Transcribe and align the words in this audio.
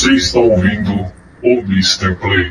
Você 0.00 0.14
está 0.14 0.38
ouvindo 0.40 1.12
o 1.42 1.58
Mr. 1.58 2.14
Play. 2.14 2.50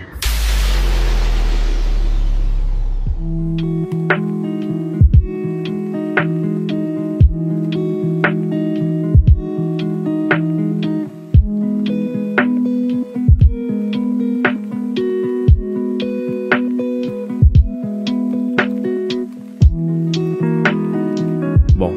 Bom, 21.75 21.95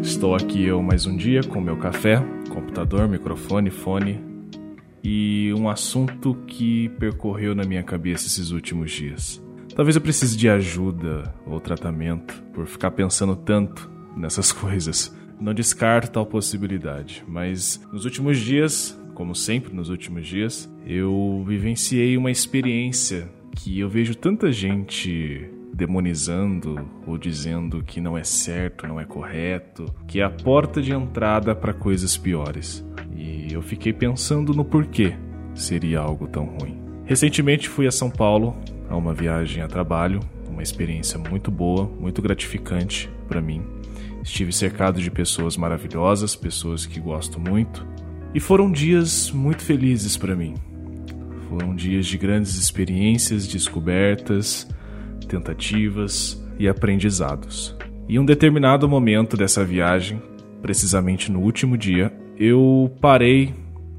estou 0.00 0.34
aqui 0.34 0.64
eu 0.64 0.82
mais 0.82 1.04
um 1.04 1.14
dia 1.14 1.42
com 1.42 1.60
meu 1.60 1.76
café, 1.76 2.16
computador, 2.48 3.06
microfone, 3.06 3.68
fone 3.68 4.33
um 5.64 5.68
assunto 5.70 6.34
que 6.46 6.90
percorreu 6.90 7.54
na 7.54 7.64
minha 7.64 7.82
cabeça 7.82 8.26
esses 8.26 8.50
últimos 8.50 8.92
dias. 8.92 9.42
Talvez 9.74 9.96
eu 9.96 10.02
precise 10.02 10.36
de 10.36 10.48
ajuda 10.48 11.34
ou 11.46 11.58
tratamento 11.58 12.42
por 12.52 12.66
ficar 12.66 12.90
pensando 12.90 13.34
tanto 13.34 13.90
nessas 14.14 14.52
coisas. 14.52 15.16
Não 15.40 15.54
descarto 15.54 16.12
tal 16.12 16.26
possibilidade, 16.26 17.24
mas 17.26 17.80
nos 17.92 18.04
últimos 18.04 18.38
dias, 18.38 18.98
como 19.14 19.34
sempre 19.34 19.74
nos 19.74 19.88
últimos 19.88 20.26
dias, 20.26 20.70
eu 20.86 21.42
vivenciei 21.46 22.16
uma 22.16 22.30
experiência 22.30 23.28
que 23.56 23.80
eu 23.80 23.88
vejo 23.88 24.14
tanta 24.14 24.52
gente 24.52 25.50
demonizando 25.72 26.88
ou 27.04 27.18
dizendo 27.18 27.82
que 27.82 28.00
não 28.00 28.16
é 28.16 28.22
certo, 28.22 28.86
não 28.86 29.00
é 29.00 29.04
correto, 29.04 29.86
que 30.06 30.20
é 30.20 30.22
a 30.22 30.30
porta 30.30 30.80
de 30.80 30.92
entrada 30.92 31.54
para 31.54 31.72
coisas 31.72 32.16
piores. 32.16 32.86
E 33.16 33.52
eu 33.52 33.60
fiquei 33.60 33.92
pensando 33.92 34.54
no 34.54 34.64
porquê 34.64 35.14
seria 35.54 36.00
algo 36.00 36.26
tão 36.26 36.44
ruim. 36.44 36.78
Recentemente 37.04 37.68
fui 37.68 37.86
a 37.86 37.92
São 37.92 38.10
Paulo 38.10 38.56
a 38.88 38.96
uma 38.96 39.12
viagem 39.12 39.62
a 39.62 39.68
trabalho, 39.68 40.20
uma 40.48 40.62
experiência 40.62 41.18
muito 41.18 41.50
boa, 41.50 41.90
muito 42.00 42.22
gratificante 42.22 43.10
para 43.28 43.40
mim. 43.40 43.62
Estive 44.22 44.52
cercado 44.52 45.00
de 45.00 45.10
pessoas 45.10 45.56
maravilhosas, 45.56 46.34
pessoas 46.34 46.86
que 46.86 46.98
gosto 46.98 47.38
muito, 47.38 47.86
e 48.34 48.40
foram 48.40 48.72
dias 48.72 49.30
muito 49.30 49.62
felizes 49.62 50.16
para 50.16 50.34
mim. 50.34 50.54
Foram 51.48 51.74
dias 51.74 52.06
de 52.06 52.16
grandes 52.16 52.56
experiências, 52.56 53.46
descobertas, 53.46 54.68
tentativas 55.28 56.42
e 56.58 56.66
aprendizados. 56.66 57.76
Em 58.08 58.18
um 58.18 58.24
determinado 58.24 58.88
momento 58.88 59.36
dessa 59.36 59.64
viagem, 59.64 60.20
precisamente 60.62 61.30
no 61.30 61.40
último 61.40 61.76
dia, 61.76 62.12
eu 62.38 62.90
parei 63.00 63.54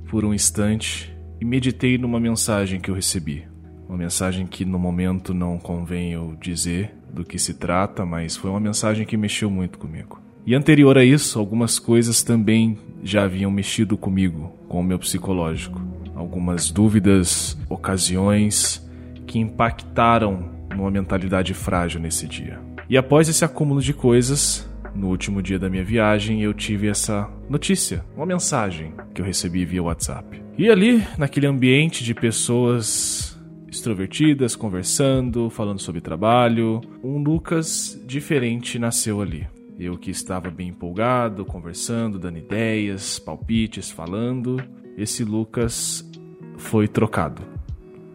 por 0.10 0.26
um 0.26 0.34
instante 0.34 1.15
e 1.40 1.46
meditei 1.46 1.98
numa 1.98 2.20
mensagem 2.20 2.80
que 2.80 2.90
eu 2.90 2.96
recebi. 2.96 3.48
Uma 3.88 3.98
mensagem 3.98 4.48
que 4.48 4.66
no 4.66 4.80
momento 4.80 5.34
não 5.34 5.58
convém 5.58 6.14
eu 6.14 6.36
dizer 6.42 6.94
do 7.14 7.24
que 7.24 7.38
se 7.38 7.54
trata, 7.54 8.06
mas 8.06 8.36
foi 8.36 8.50
uma 8.50 8.60
mensagem 8.60 9.06
que 9.06 9.16
mexeu 9.16 9.50
muito 9.50 9.78
comigo. 9.78 10.20
E 10.46 10.54
anterior 10.54 10.98
a 10.98 11.04
isso, 11.04 11.40
algumas 11.40 11.80
coisas 11.80 12.22
também 12.22 12.78
já 13.04 13.24
haviam 13.24 13.50
mexido 13.50 13.98
comigo, 13.98 14.54
com 14.68 14.80
o 14.80 14.84
meu 14.84 15.00
psicológico. 15.00 15.82
Algumas 16.16 16.70
dúvidas, 16.70 17.58
ocasiões 17.70 18.86
que 19.26 19.40
impactaram 19.40 20.50
numa 20.76 20.92
mentalidade 20.92 21.54
frágil 21.54 22.00
nesse 22.00 22.28
dia. 22.28 22.60
E 22.90 22.98
após 22.98 23.28
esse 23.28 23.44
acúmulo 23.44 23.82
de 23.82 23.94
coisas, 23.94 24.70
no 24.96 25.10
último 25.10 25.42
dia 25.42 25.60
da 25.60 25.70
minha 25.70 25.84
viagem, 25.84 26.42
eu 26.42 26.54
tive 26.54 26.88
essa 26.88 27.30
notícia, 27.50 28.04
uma 28.16 28.26
mensagem 28.26 28.94
que 29.14 29.22
eu 29.22 29.26
recebi 29.26 29.66
via 29.66 29.84
WhatsApp. 29.84 30.42
E 30.58 30.70
ali, 30.70 31.04
naquele 31.18 31.48
ambiente 31.48 32.04
de 32.04 32.14
pessoas 32.14 33.38
extrovertidas, 33.68 34.56
conversando, 34.56 35.50
falando 35.50 35.80
sobre 35.82 36.00
trabalho, 36.00 36.80
um 37.04 37.18
Lucas 37.18 38.02
diferente 38.06 38.80
nasceu 38.80 39.22
ali. 39.22 39.46
Eu 39.78 39.98
que 39.98 40.10
estava 40.10 40.50
bem 40.50 40.70
empolgado, 40.70 41.44
conversando, 41.44 42.18
dando 42.18 42.38
ideias, 42.38 43.20
palpites, 43.20 43.92
falando, 43.92 44.58
esse 44.98 45.26
Lucas 45.26 46.10
foi 46.58 46.88
trocado 46.88 47.42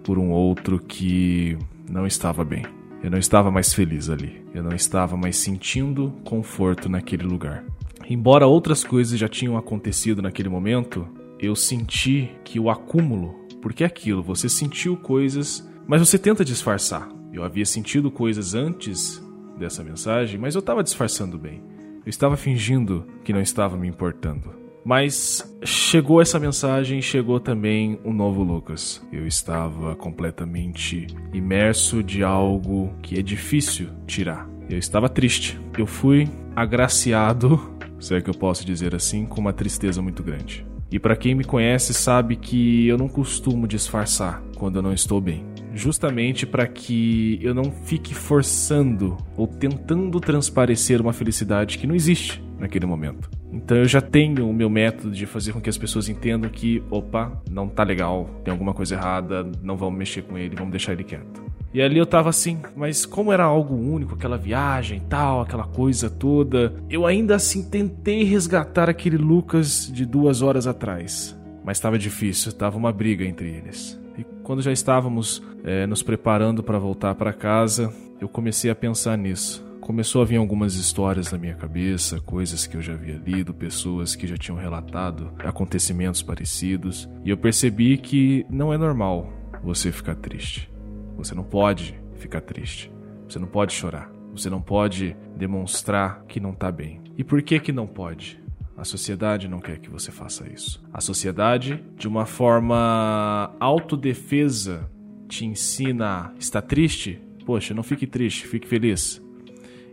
por 0.02 0.18
um 0.18 0.30
outro 0.30 0.78
que 0.78 1.58
não 1.90 2.06
estava 2.06 2.42
bem. 2.42 2.79
Eu 3.02 3.10
não 3.10 3.18
estava 3.18 3.50
mais 3.50 3.72
feliz 3.72 4.10
ali. 4.10 4.44
Eu 4.54 4.62
não 4.62 4.72
estava 4.72 5.16
mais 5.16 5.36
sentindo 5.36 6.12
conforto 6.24 6.88
naquele 6.88 7.24
lugar. 7.24 7.64
Embora 8.08 8.46
outras 8.46 8.84
coisas 8.84 9.18
já 9.18 9.28
tinham 9.28 9.56
acontecido 9.56 10.20
naquele 10.20 10.48
momento, 10.48 11.08
eu 11.38 11.56
senti 11.56 12.30
que 12.44 12.60
o 12.60 12.68
acúmulo, 12.68 13.34
porque 13.62 13.84
é 13.84 13.86
aquilo, 13.86 14.22
você 14.22 14.48
sentiu 14.48 14.96
coisas, 14.96 15.66
mas 15.86 16.00
você 16.00 16.18
tenta 16.18 16.44
disfarçar. 16.44 17.08
Eu 17.32 17.42
havia 17.42 17.64
sentido 17.64 18.10
coisas 18.10 18.54
antes 18.54 19.24
dessa 19.58 19.82
mensagem, 19.82 20.38
mas 20.38 20.54
eu 20.54 20.58
estava 20.58 20.82
disfarçando 20.82 21.38
bem. 21.38 21.62
Eu 22.04 22.10
estava 22.10 22.36
fingindo 22.36 23.06
que 23.24 23.32
não 23.32 23.40
estava 23.40 23.76
me 23.76 23.88
importando. 23.88 24.59
Mas 24.84 25.44
chegou 25.62 26.22
essa 26.22 26.38
mensagem, 26.38 27.02
chegou 27.02 27.38
também 27.38 27.98
o 28.04 28.10
um 28.10 28.12
novo 28.12 28.42
Lucas. 28.42 29.02
Eu 29.12 29.26
estava 29.26 29.94
completamente 29.94 31.06
imerso 31.32 32.02
de 32.02 32.22
algo 32.22 32.92
que 33.02 33.18
é 33.18 33.22
difícil 33.22 33.88
tirar. 34.06 34.48
Eu 34.68 34.78
estava 34.78 35.08
triste. 35.08 35.60
Eu 35.76 35.86
fui 35.86 36.28
agraciado, 36.56 37.60
se 37.98 38.14
é 38.14 38.20
que 38.20 38.30
eu 38.30 38.34
posso 38.34 38.64
dizer 38.64 38.94
assim, 38.94 39.26
com 39.26 39.40
uma 39.40 39.52
tristeza 39.52 40.00
muito 40.00 40.22
grande. 40.22 40.66
E 40.90 40.98
para 40.98 41.14
quem 41.14 41.34
me 41.34 41.44
conhece 41.44 41.94
sabe 41.94 42.34
que 42.34 42.88
eu 42.88 42.98
não 42.98 43.08
costumo 43.08 43.68
disfarçar 43.68 44.42
quando 44.56 44.76
eu 44.76 44.82
não 44.82 44.92
estou 44.92 45.20
bem 45.20 45.50
justamente 45.72 46.46
para 46.46 46.66
que 46.66 47.38
eu 47.40 47.54
não 47.54 47.70
fique 47.70 48.12
forçando 48.12 49.16
ou 49.36 49.46
tentando 49.46 50.18
transparecer 50.18 51.00
uma 51.00 51.12
felicidade 51.12 51.78
que 51.78 51.86
não 51.86 51.94
existe 51.94 52.42
naquele 52.60 52.86
momento. 52.86 53.30
Então 53.52 53.76
eu 53.76 53.86
já 53.86 54.00
tenho 54.00 54.48
o 54.48 54.52
meu 54.52 54.70
método 54.70 55.10
de 55.10 55.26
fazer 55.26 55.52
com 55.52 55.60
que 55.60 55.70
as 55.70 55.78
pessoas 55.78 56.08
entendam 56.08 56.48
que, 56.50 56.82
opa, 56.90 57.42
não 57.50 57.66
tá 57.68 57.82
legal, 57.82 58.28
tem 58.44 58.52
alguma 58.52 58.74
coisa 58.74 58.94
errada, 58.94 59.50
não 59.62 59.76
vamos 59.76 59.98
mexer 59.98 60.22
com 60.22 60.38
ele, 60.38 60.54
vamos 60.54 60.70
deixar 60.70 60.92
ele 60.92 61.02
quieto. 61.02 61.42
E 61.72 61.80
ali 61.80 61.98
eu 61.98 62.06
tava 62.06 62.28
assim, 62.28 62.58
mas 62.76 63.06
como 63.06 63.32
era 63.32 63.44
algo 63.44 63.74
único, 63.74 64.14
aquela 64.14 64.36
viagem 64.36 64.98
e 64.98 65.02
tal, 65.02 65.40
aquela 65.40 65.64
coisa 65.64 66.10
toda, 66.10 66.74
eu 66.90 67.06
ainda 67.06 67.36
assim 67.36 67.68
tentei 67.68 68.24
resgatar 68.24 68.90
aquele 68.90 69.16
Lucas 69.16 69.90
de 69.92 70.04
duas 70.04 70.42
horas 70.42 70.66
atrás. 70.66 71.36
Mas 71.64 71.76
estava 71.76 71.98
difícil, 71.98 72.52
tava 72.52 72.76
uma 72.76 72.92
briga 72.92 73.24
entre 73.24 73.48
eles. 73.48 74.00
E 74.18 74.24
quando 74.42 74.62
já 74.62 74.72
estávamos 74.72 75.42
é, 75.62 75.86
nos 75.86 76.02
preparando 76.02 76.62
para 76.62 76.78
voltar 76.78 77.14
para 77.14 77.32
casa, 77.32 77.92
eu 78.20 78.28
comecei 78.28 78.70
a 78.70 78.74
pensar 78.74 79.16
nisso 79.16 79.69
começou 79.90 80.22
a 80.22 80.24
vir 80.24 80.36
algumas 80.36 80.76
histórias 80.76 81.32
na 81.32 81.36
minha 81.36 81.56
cabeça, 81.56 82.20
coisas 82.20 82.64
que 82.64 82.76
eu 82.76 82.80
já 82.80 82.92
havia 82.92 83.16
lido, 83.16 83.52
pessoas 83.52 84.14
que 84.14 84.24
já 84.24 84.36
tinham 84.36 84.56
relatado 84.56 85.32
acontecimentos 85.40 86.22
parecidos, 86.22 87.10
e 87.24 87.30
eu 87.30 87.36
percebi 87.36 87.98
que 87.98 88.46
não 88.48 88.72
é 88.72 88.78
normal 88.78 89.32
você 89.64 89.90
ficar 89.90 90.14
triste. 90.14 90.70
Você 91.16 91.34
não 91.34 91.42
pode 91.42 92.00
ficar 92.14 92.40
triste. 92.40 92.88
Você 93.28 93.40
não 93.40 93.48
pode 93.48 93.72
chorar. 93.72 94.12
Você 94.30 94.48
não 94.48 94.62
pode 94.62 95.16
demonstrar 95.36 96.24
que 96.28 96.38
não 96.38 96.52
está 96.52 96.70
bem. 96.70 97.02
E 97.18 97.24
por 97.24 97.42
que 97.42 97.58
que 97.58 97.72
não 97.72 97.88
pode? 97.88 98.40
A 98.76 98.84
sociedade 98.84 99.48
não 99.48 99.58
quer 99.58 99.80
que 99.80 99.90
você 99.90 100.12
faça 100.12 100.48
isso. 100.48 100.80
A 100.92 101.00
sociedade, 101.00 101.84
de 101.96 102.06
uma 102.06 102.26
forma 102.26 103.56
autodefesa, 103.58 104.88
te 105.28 105.44
ensina 105.44 106.28
a 106.28 106.38
estar 106.38 106.62
triste? 106.62 107.20
Poxa, 107.44 107.74
não 107.74 107.82
fique 107.82 108.06
triste, 108.06 108.46
fique 108.46 108.68
feliz 108.68 109.20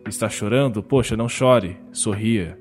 está 0.09 0.29
chorando, 0.29 0.83
poxa, 0.83 1.17
não 1.17 1.27
chore, 1.27 1.77
sorria. 1.91 2.57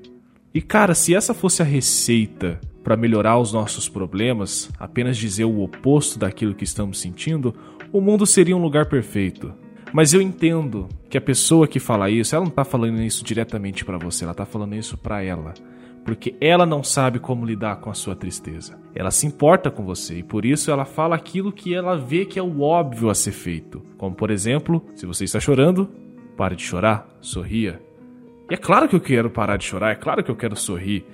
E 0.53 0.61
cara, 0.61 0.95
se 0.95 1.13
essa 1.13 1.33
fosse 1.33 1.61
a 1.61 1.65
receita 1.65 2.59
para 2.83 2.97
melhorar 2.97 3.37
os 3.37 3.51
nossos 3.51 3.89
problemas, 3.89 4.71
apenas 4.79 5.17
dizer 5.17 5.45
o 5.45 5.61
oposto 5.61 6.17
daquilo 6.17 6.55
que 6.55 6.63
estamos 6.63 6.99
sentindo, 6.99 7.53
o 7.91 8.01
mundo 8.01 8.25
seria 8.25 8.55
um 8.55 8.61
lugar 8.61 8.87
perfeito. 8.87 9.53
Mas 9.93 10.13
eu 10.13 10.21
entendo 10.21 10.87
que 11.09 11.17
a 11.17 11.21
pessoa 11.21 11.67
que 11.67 11.79
fala 11.79 12.09
isso, 12.09 12.35
ela 12.35 12.43
não 12.43 12.49
está 12.49 12.65
falando 12.65 13.01
isso 13.01 13.23
diretamente 13.23 13.85
para 13.85 13.97
você, 13.97 14.23
ela 14.23 14.31
está 14.31 14.45
falando 14.45 14.75
isso 14.75 14.97
para 14.97 15.23
ela. 15.23 15.53
Porque 16.03 16.35
ela 16.39 16.65
não 16.65 16.83
sabe 16.83 17.19
como 17.19 17.45
lidar 17.45 17.77
com 17.77 17.89
a 17.89 17.93
sua 17.93 18.15
tristeza. 18.15 18.79
Ela 18.95 19.11
se 19.11 19.27
importa 19.27 19.69
com 19.69 19.83
você 19.83 20.19
e 20.19 20.23
por 20.23 20.45
isso 20.45 20.71
ela 20.71 20.85
fala 20.85 21.15
aquilo 21.15 21.51
que 21.51 21.73
ela 21.73 21.97
vê 21.97 22.25
que 22.25 22.39
é 22.39 22.41
o 22.41 22.61
óbvio 22.61 23.09
a 23.09 23.15
ser 23.15 23.33
feito. 23.33 23.81
Como 23.97 24.15
por 24.15 24.31
exemplo, 24.31 24.85
se 24.95 25.05
você 25.05 25.25
está 25.25 25.39
chorando, 25.39 25.89
Pare 26.37 26.55
de 26.55 26.63
chorar, 26.63 27.07
sorria. 27.19 27.81
E 28.49 28.53
é 28.53 28.57
claro 28.57 28.87
que 28.87 28.95
eu 28.95 29.01
quero 29.01 29.29
parar 29.29 29.57
de 29.57 29.65
chorar, 29.65 29.91
é 29.91 29.95
claro 29.95 30.23
que 30.23 30.31
eu 30.31 30.35
quero 30.35 30.55
sorrir. 30.55 31.05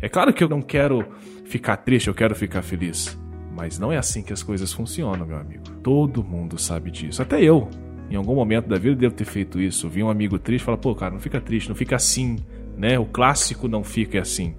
É 0.00 0.08
claro 0.08 0.34
que 0.34 0.44
eu 0.44 0.48
não 0.48 0.60
quero 0.60 1.06
ficar 1.44 1.78
triste, 1.78 2.08
eu 2.08 2.14
quero 2.14 2.34
ficar 2.34 2.60
feliz. 2.60 3.18
Mas 3.54 3.78
não 3.78 3.92
é 3.92 3.96
assim 3.96 4.22
que 4.22 4.32
as 4.32 4.42
coisas 4.42 4.72
funcionam, 4.72 5.24
meu 5.24 5.38
amigo. 5.38 5.62
Todo 5.82 6.24
mundo 6.24 6.58
sabe 6.58 6.90
disso. 6.90 7.22
Até 7.22 7.40
eu. 7.40 7.70
Em 8.10 8.16
algum 8.16 8.34
momento 8.34 8.68
da 8.68 8.76
vida 8.76 8.96
devo 8.96 9.14
ter 9.14 9.24
feito 9.24 9.60
isso. 9.60 9.88
Vi 9.88 10.02
um 10.02 10.10
amigo 10.10 10.38
triste 10.38 10.62
e 10.62 10.64
falar, 10.66 10.78
pô, 10.78 10.94
cara, 10.94 11.12
não 11.12 11.20
fica 11.20 11.40
triste, 11.40 11.68
não 11.68 11.76
fica 11.76 11.96
assim, 11.96 12.36
né? 12.76 12.98
O 12.98 13.06
clássico 13.06 13.68
não 13.68 13.84
fica 13.84 14.20
assim. 14.20 14.54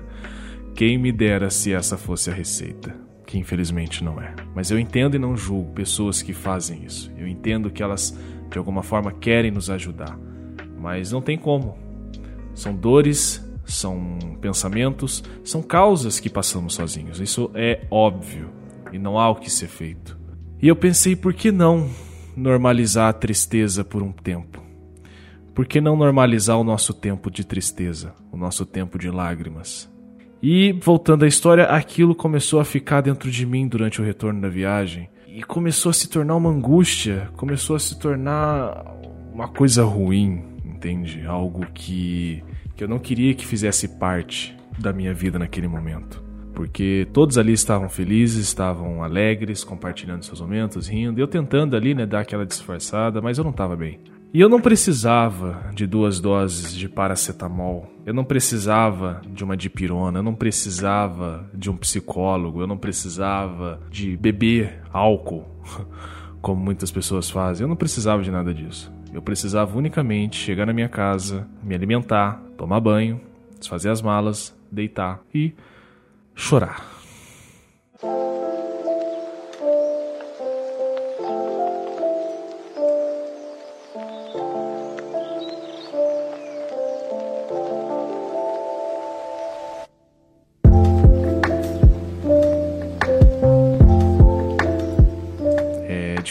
Quem 0.74 0.96
me 0.96 1.12
dera 1.12 1.50
se 1.50 1.72
essa 1.72 1.98
fosse 1.98 2.30
a 2.30 2.32
receita, 2.32 2.96
que 3.26 3.36
infelizmente 3.36 4.02
não 4.02 4.20
é. 4.20 4.34
Mas 4.54 4.70
eu 4.70 4.78
entendo 4.78 5.16
e 5.16 5.18
não 5.18 5.36
julgo 5.36 5.72
pessoas 5.72 6.22
que 6.22 6.32
fazem 6.32 6.84
isso. 6.84 7.12
Eu 7.18 7.26
entendo 7.26 7.70
que 7.70 7.82
elas 7.82 8.16
de 8.50 8.58
alguma 8.58 8.82
forma 8.82 9.12
querem 9.12 9.50
nos 9.50 9.70
ajudar, 9.70 10.18
mas 10.78 11.12
não 11.12 11.22
tem 11.22 11.38
como. 11.38 11.76
São 12.54 12.74
dores, 12.74 13.44
são 13.64 14.18
pensamentos, 14.40 15.22
são 15.44 15.62
causas 15.62 16.18
que 16.18 16.28
passamos 16.28 16.74
sozinhos. 16.74 17.20
Isso 17.20 17.50
é 17.54 17.86
óbvio 17.90 18.50
e 18.92 18.98
não 18.98 19.18
há 19.18 19.30
o 19.30 19.36
que 19.36 19.50
ser 19.50 19.68
feito. 19.68 20.18
E 20.60 20.68
eu 20.68 20.76
pensei, 20.76 21.16
por 21.16 21.32
que 21.32 21.50
não 21.50 21.88
normalizar 22.36 23.08
a 23.08 23.12
tristeza 23.12 23.84
por 23.84 24.02
um 24.02 24.12
tempo? 24.12 24.62
Por 25.54 25.66
que 25.66 25.80
não 25.80 25.96
normalizar 25.96 26.58
o 26.58 26.64
nosso 26.64 26.92
tempo 26.92 27.30
de 27.30 27.44
tristeza, 27.44 28.14
o 28.30 28.36
nosso 28.36 28.66
tempo 28.66 28.98
de 28.98 29.10
lágrimas? 29.10 29.90
E 30.42 30.72
voltando 30.72 31.24
à 31.24 31.28
história, 31.28 31.64
aquilo 31.64 32.14
começou 32.14 32.60
a 32.60 32.64
ficar 32.64 33.02
dentro 33.02 33.30
de 33.30 33.44
mim 33.44 33.68
durante 33.68 34.00
o 34.00 34.04
retorno 34.04 34.40
da 34.40 34.48
viagem 34.48 35.08
e 35.40 35.42
começou 35.42 35.88
a 35.88 35.92
se 35.94 36.06
tornar 36.06 36.36
uma 36.36 36.50
angústia, 36.50 37.30
começou 37.34 37.74
a 37.74 37.78
se 37.78 37.98
tornar 37.98 38.84
uma 39.32 39.48
coisa 39.48 39.82
ruim, 39.82 40.44
entende? 40.62 41.24
Algo 41.24 41.64
que, 41.72 42.44
que 42.76 42.84
eu 42.84 42.88
não 42.88 42.98
queria 42.98 43.32
que 43.32 43.46
fizesse 43.46 43.88
parte 43.88 44.54
da 44.78 44.92
minha 44.92 45.14
vida 45.14 45.38
naquele 45.38 45.66
momento. 45.66 46.22
Porque 46.52 47.08
todos 47.14 47.38
ali 47.38 47.54
estavam 47.54 47.88
felizes, 47.88 48.44
estavam 48.44 49.02
alegres, 49.02 49.64
compartilhando 49.64 50.26
seus 50.26 50.42
momentos, 50.42 50.86
rindo, 50.86 51.18
eu 51.18 51.26
tentando 51.26 51.74
ali, 51.74 51.94
né, 51.94 52.04
dar 52.04 52.20
aquela 52.20 52.44
disfarçada, 52.44 53.22
mas 53.22 53.38
eu 53.38 53.44
não 53.44 53.50
estava 53.50 53.74
bem. 53.74 53.98
E 54.32 54.40
eu 54.40 54.48
não 54.48 54.60
precisava 54.60 55.70
de 55.74 55.88
duas 55.88 56.20
doses 56.20 56.72
de 56.72 56.88
paracetamol. 56.88 57.90
Eu 58.06 58.14
não 58.14 58.24
precisava 58.24 59.20
de 59.26 59.42
uma 59.42 59.56
dipirona, 59.56 60.20
eu 60.20 60.22
não 60.22 60.34
precisava 60.34 61.50
de 61.52 61.68
um 61.68 61.76
psicólogo, 61.76 62.60
eu 62.60 62.66
não 62.66 62.78
precisava 62.78 63.80
de 63.90 64.16
beber 64.16 64.82
álcool, 64.92 65.44
como 66.40 66.62
muitas 66.62 66.92
pessoas 66.92 67.28
fazem. 67.28 67.64
Eu 67.64 67.68
não 67.68 67.76
precisava 67.76 68.22
de 68.22 68.30
nada 68.30 68.54
disso. 68.54 68.92
Eu 69.12 69.20
precisava 69.20 69.76
unicamente 69.76 70.36
chegar 70.36 70.64
na 70.64 70.72
minha 70.72 70.88
casa, 70.88 71.48
me 71.60 71.74
alimentar, 71.74 72.40
tomar 72.56 72.78
banho, 72.78 73.20
desfazer 73.58 73.90
as 73.90 74.00
malas, 74.00 74.56
deitar 74.70 75.20
e 75.34 75.52
chorar. 76.36 76.89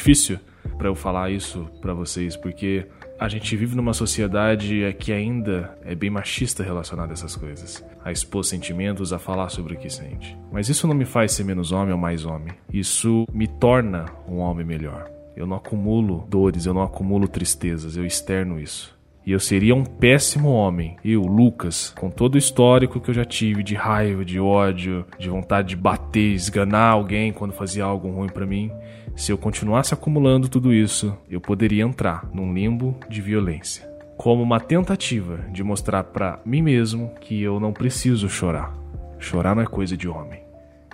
Difícil 0.10 0.40
para 0.78 0.88
eu 0.88 0.96
falar 0.96 1.30
isso 1.30 1.68
para 1.82 1.94
vocês, 1.94 2.36
porque 2.36 2.88
a 3.20 3.28
gente 3.28 3.56
vive 3.56 3.76
numa 3.76 3.94
sociedade 3.94 4.96
que 5.00 5.12
ainda 5.12 5.78
é 5.84 5.94
bem 5.94 6.10
machista 6.10 6.64
relacionada 6.64 7.12
a 7.12 7.14
essas 7.14 7.36
coisas, 7.36 7.86
a 8.04 8.12
expor 8.12 8.44
sentimentos, 8.44 9.14
a 9.14 9.20
falar 9.20 9.50
sobre 9.50 9.76
o 9.76 9.78
que 9.78 9.90
sente. 9.90 10.36
Mas 10.52 10.68
isso 10.68 10.88
não 10.88 10.96
me 10.96 11.06
faz 11.06 11.34
ser 11.34 11.44
menos 11.44 11.72
homem 11.72 11.94
ou 11.94 12.00
mais 12.00 12.26
homem. 12.26 12.54
Isso 12.74 13.28
me 13.32 13.48
torna 13.48 14.06
um 14.28 14.38
homem 14.38 14.66
melhor. 14.66 15.12
Eu 15.36 15.46
não 15.46 15.58
acumulo 15.58 16.26
dores, 16.28 16.66
eu 16.66 16.74
não 16.74 16.82
acumulo 16.82 17.28
tristezas, 17.28 17.96
eu 17.96 18.06
externo 18.06 18.60
isso. 18.60 18.98
E 19.26 19.32
eu 19.32 19.40
seria 19.40 19.76
um 19.76 19.84
péssimo 19.84 20.50
homem. 20.50 20.98
Eu, 21.04 21.22
Lucas, 21.22 21.94
com 22.00 22.10
todo 22.10 22.36
o 22.36 22.38
histórico 22.38 23.00
que 23.00 23.10
eu 23.10 23.14
já 23.14 23.26
tive 23.26 23.62
de 23.62 23.76
raiva, 23.76 24.24
de 24.26 24.40
ódio, 24.40 25.06
de 25.20 25.30
vontade 25.30 25.70
de 25.70 25.76
bater, 25.76 26.34
esganar 26.34 26.94
alguém 26.94 27.32
quando 27.32 27.54
fazia 27.54 27.84
algo 27.84 28.10
ruim 28.10 28.30
para 28.30 28.46
mim, 28.46 28.72
se 29.16 29.32
eu 29.32 29.38
continuasse 29.38 29.94
acumulando 29.94 30.48
tudo 30.48 30.74
isso, 30.74 31.16
eu 31.30 31.42
poderia 31.42 31.84
entrar 31.84 32.28
num 32.34 32.54
limbo 32.54 32.96
de 33.10 33.22
violência. 33.22 33.88
Como 34.18 34.42
uma 34.42 34.60
tentativa 34.60 35.46
de 35.52 35.64
mostrar 35.64 36.06
para 36.06 36.40
mim 36.46 36.62
mesmo 36.62 37.14
que 37.22 37.42
eu 37.42 37.60
não 37.60 37.74
preciso 37.74 38.30
chorar. 38.30 38.74
Chorar 39.20 39.56
não 39.56 39.64
é 39.64 39.66
coisa 39.66 39.96
de 39.96 40.08
homem. 40.08 40.42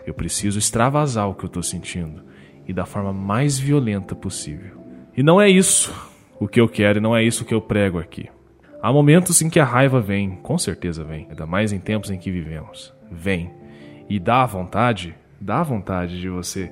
Eu 0.05 0.13
preciso 0.13 0.59
extravasar 0.59 1.29
o 1.29 1.35
que 1.35 1.45
eu 1.45 1.49
tô 1.49 1.61
sentindo 1.61 2.23
e 2.67 2.73
da 2.73 2.85
forma 2.85 3.13
mais 3.13 3.57
violenta 3.57 4.15
possível. 4.15 4.77
E 5.15 5.23
não 5.23 5.39
é 5.39 5.49
isso 5.49 6.14
o 6.39 6.47
que 6.47 6.59
eu 6.59 6.67
quero 6.67 6.99
e 6.99 7.01
não 7.01 7.15
é 7.15 7.23
isso 7.23 7.45
que 7.45 7.53
eu 7.53 7.61
prego 7.61 7.99
aqui. 7.99 8.29
Há 8.81 8.91
momentos 8.91 9.41
em 9.41 9.49
que 9.49 9.59
a 9.59 9.65
raiva 9.65 9.99
vem, 9.99 10.37
com 10.37 10.57
certeza 10.57 11.03
vem, 11.03 11.27
ainda 11.29 11.45
mais 11.45 11.71
em 11.71 11.79
tempos 11.79 12.11
em 12.11 12.17
que 12.17 12.31
vivemos. 12.31 12.93
Vem. 13.11 13.51
E 14.09 14.19
dá 14.19 14.45
vontade 14.45 15.15
Dá 15.39 15.61
vontade 15.61 16.19
de 16.19 16.29
você 16.29 16.71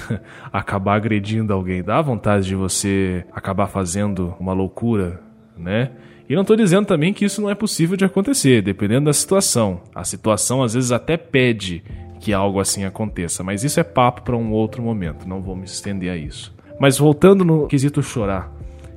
acabar 0.52 0.94
agredindo 0.94 1.52
alguém, 1.52 1.82
dá 1.82 2.00
vontade 2.00 2.46
de 2.46 2.54
você 2.54 3.24
acabar 3.32 3.66
fazendo 3.66 4.34
uma 4.38 4.52
loucura, 4.52 5.20
né? 5.56 5.90
E 6.28 6.34
não 6.34 6.42
estou 6.42 6.56
dizendo 6.56 6.86
também 6.86 7.12
que 7.12 7.24
isso 7.24 7.40
não 7.40 7.50
é 7.50 7.54
possível 7.54 7.96
de 7.96 8.04
acontecer, 8.04 8.62
dependendo 8.62 9.06
da 9.06 9.12
situação. 9.12 9.82
A 9.94 10.02
situação 10.02 10.62
às 10.62 10.74
vezes 10.74 10.92
até 10.92 11.16
pede 11.16 11.84
que 12.20 12.32
algo 12.32 12.58
assim 12.58 12.84
aconteça, 12.84 13.44
mas 13.44 13.62
isso 13.62 13.78
é 13.78 13.84
papo 13.84 14.22
para 14.22 14.36
um 14.36 14.50
outro 14.50 14.82
momento, 14.82 15.28
não 15.28 15.42
vou 15.42 15.54
me 15.54 15.64
estender 15.64 16.10
a 16.10 16.16
isso. 16.16 16.54
Mas 16.80 16.98
voltando 16.98 17.44
no 17.44 17.66
quesito 17.66 18.02
chorar, 18.02 18.52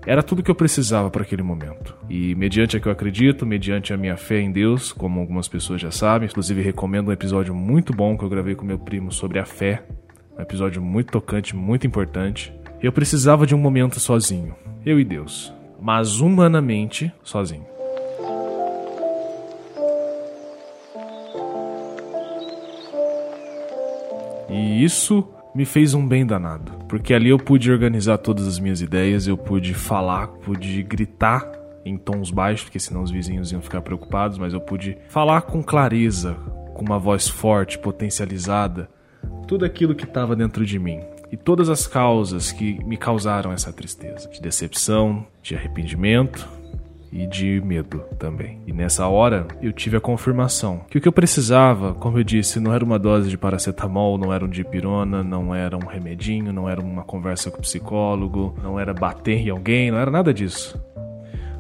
era 0.10 0.24
tudo 0.24 0.42
que 0.42 0.50
eu 0.50 0.56
precisava 0.56 1.08
para 1.12 1.22
aquele 1.22 1.44
momento. 1.44 1.96
E 2.10 2.34
mediante 2.34 2.76
a 2.76 2.80
que 2.80 2.88
eu 2.88 2.92
acredito, 2.92 3.46
mediante 3.46 3.94
a 3.94 3.98
minha 3.98 4.18
fé 4.18 4.40
em 4.40 4.52
Deus, 4.52 4.92
como 4.92 5.20
algumas 5.20 5.48
pessoas 5.48 5.80
já 5.80 5.92
sabem, 5.92 6.28
inclusive 6.28 6.64
recomendo 6.64 7.10
um 7.10 7.12
episódio 7.12 7.54
muito 7.54 7.94
bom 7.94 8.18
que 8.18 8.24
eu 8.26 8.30
gravei 8.30 8.56
com 8.56 8.66
meu 8.66 8.80
primo 8.80 9.12
sobre 9.12 9.38
a 9.38 9.46
fé, 9.46 9.84
um 10.36 10.42
episódio 10.42 10.82
muito 10.82 11.12
tocante, 11.12 11.56
muito 11.56 11.86
importante. 11.86 12.52
Eu 12.82 12.92
precisava 12.92 13.46
de 13.46 13.54
um 13.54 13.60
momento 13.60 14.00
sozinho, 14.00 14.56
eu 14.84 15.00
e 15.00 15.06
Deus, 15.06 15.54
mas 15.80 16.20
humanamente 16.20 17.14
sozinho. 17.24 17.68
E 24.50 24.84
isso 24.84 25.24
me 25.54 25.66
fez 25.66 25.94
um 25.94 26.08
bem 26.08 26.26
danado, 26.26 26.72
porque 26.88 27.14
ali 27.14 27.30
eu 27.30 27.38
pude 27.38 27.72
organizar 27.72 28.18
todas 28.18 28.48
as 28.48 28.60
minhas 28.60 28.82
ideias, 28.82 29.28
eu 29.28 29.38
pude 29.38 29.74
falar, 29.74 30.28
pude 30.28 30.84
gritar 30.84 31.50
em 31.84 31.98
tons 31.98 32.30
baixos, 32.30 32.66
porque 32.66 32.80
senão 32.80 33.02
os 33.02 33.12
vizinhos 33.12 33.52
iam 33.52 33.62
ficar 33.62 33.82
preocupados, 33.82 34.38
mas 34.38 34.54
eu 34.54 34.62
pude 34.62 34.98
falar 35.10 35.42
com 35.42 35.64
clareza, 35.64 36.34
com 36.76 36.86
uma 36.86 37.00
voz 37.00 37.28
forte, 37.28 37.80
potencializada, 37.80 38.90
tudo 39.48 39.66
aquilo 39.66 39.96
que 39.96 40.06
estava 40.06 40.36
dentro 40.36 40.66
de 40.66 40.78
mim. 40.78 41.02
E 41.32 41.38
todas 41.38 41.70
as 41.70 41.86
causas 41.86 42.52
que 42.52 42.84
me 42.86 42.98
causaram 42.98 43.52
essa 43.52 43.72
tristeza, 43.72 44.30
de 44.30 44.42
decepção, 44.42 45.26
de 45.44 45.56
arrependimento, 45.56 46.48
e 47.12 47.28
de 47.28 47.62
medo 47.62 48.00
também. 48.18 48.60
E 48.66 48.74
nessa 48.74 49.08
hora 49.08 49.48
eu 49.62 49.72
tive 49.72 49.98
a 49.98 50.02
confirmação 50.02 50.82
que 50.90 50.98
o 50.98 51.02
que 51.02 51.08
eu 51.08 51.14
precisava, 51.14 51.94
como 51.94 52.18
eu 52.18 52.24
disse, 52.24 52.60
não 52.60 52.74
era 52.74 52.84
uma 52.84 53.00
dose 53.00 53.30
de 53.30 53.38
paracetamol, 53.38 54.18
não 54.18 54.34
era 54.34 54.46
um 54.46 54.50
dipirona, 54.50 55.24
não 55.24 55.54
era 55.54 55.76
um 55.76 55.88
remedinho, 55.88 56.54
não 56.54 56.70
era 56.70 56.82
uma 56.82 57.04
conversa 57.04 57.52
com 57.52 57.58
o 57.58 57.62
psicólogo, 57.62 58.56
não 58.62 58.80
era 58.80 58.94
bater 58.94 59.38
em 59.38 59.50
alguém, 59.50 59.92
não 59.92 59.98
era 59.98 60.12
nada 60.12 60.34
disso. 60.34 60.80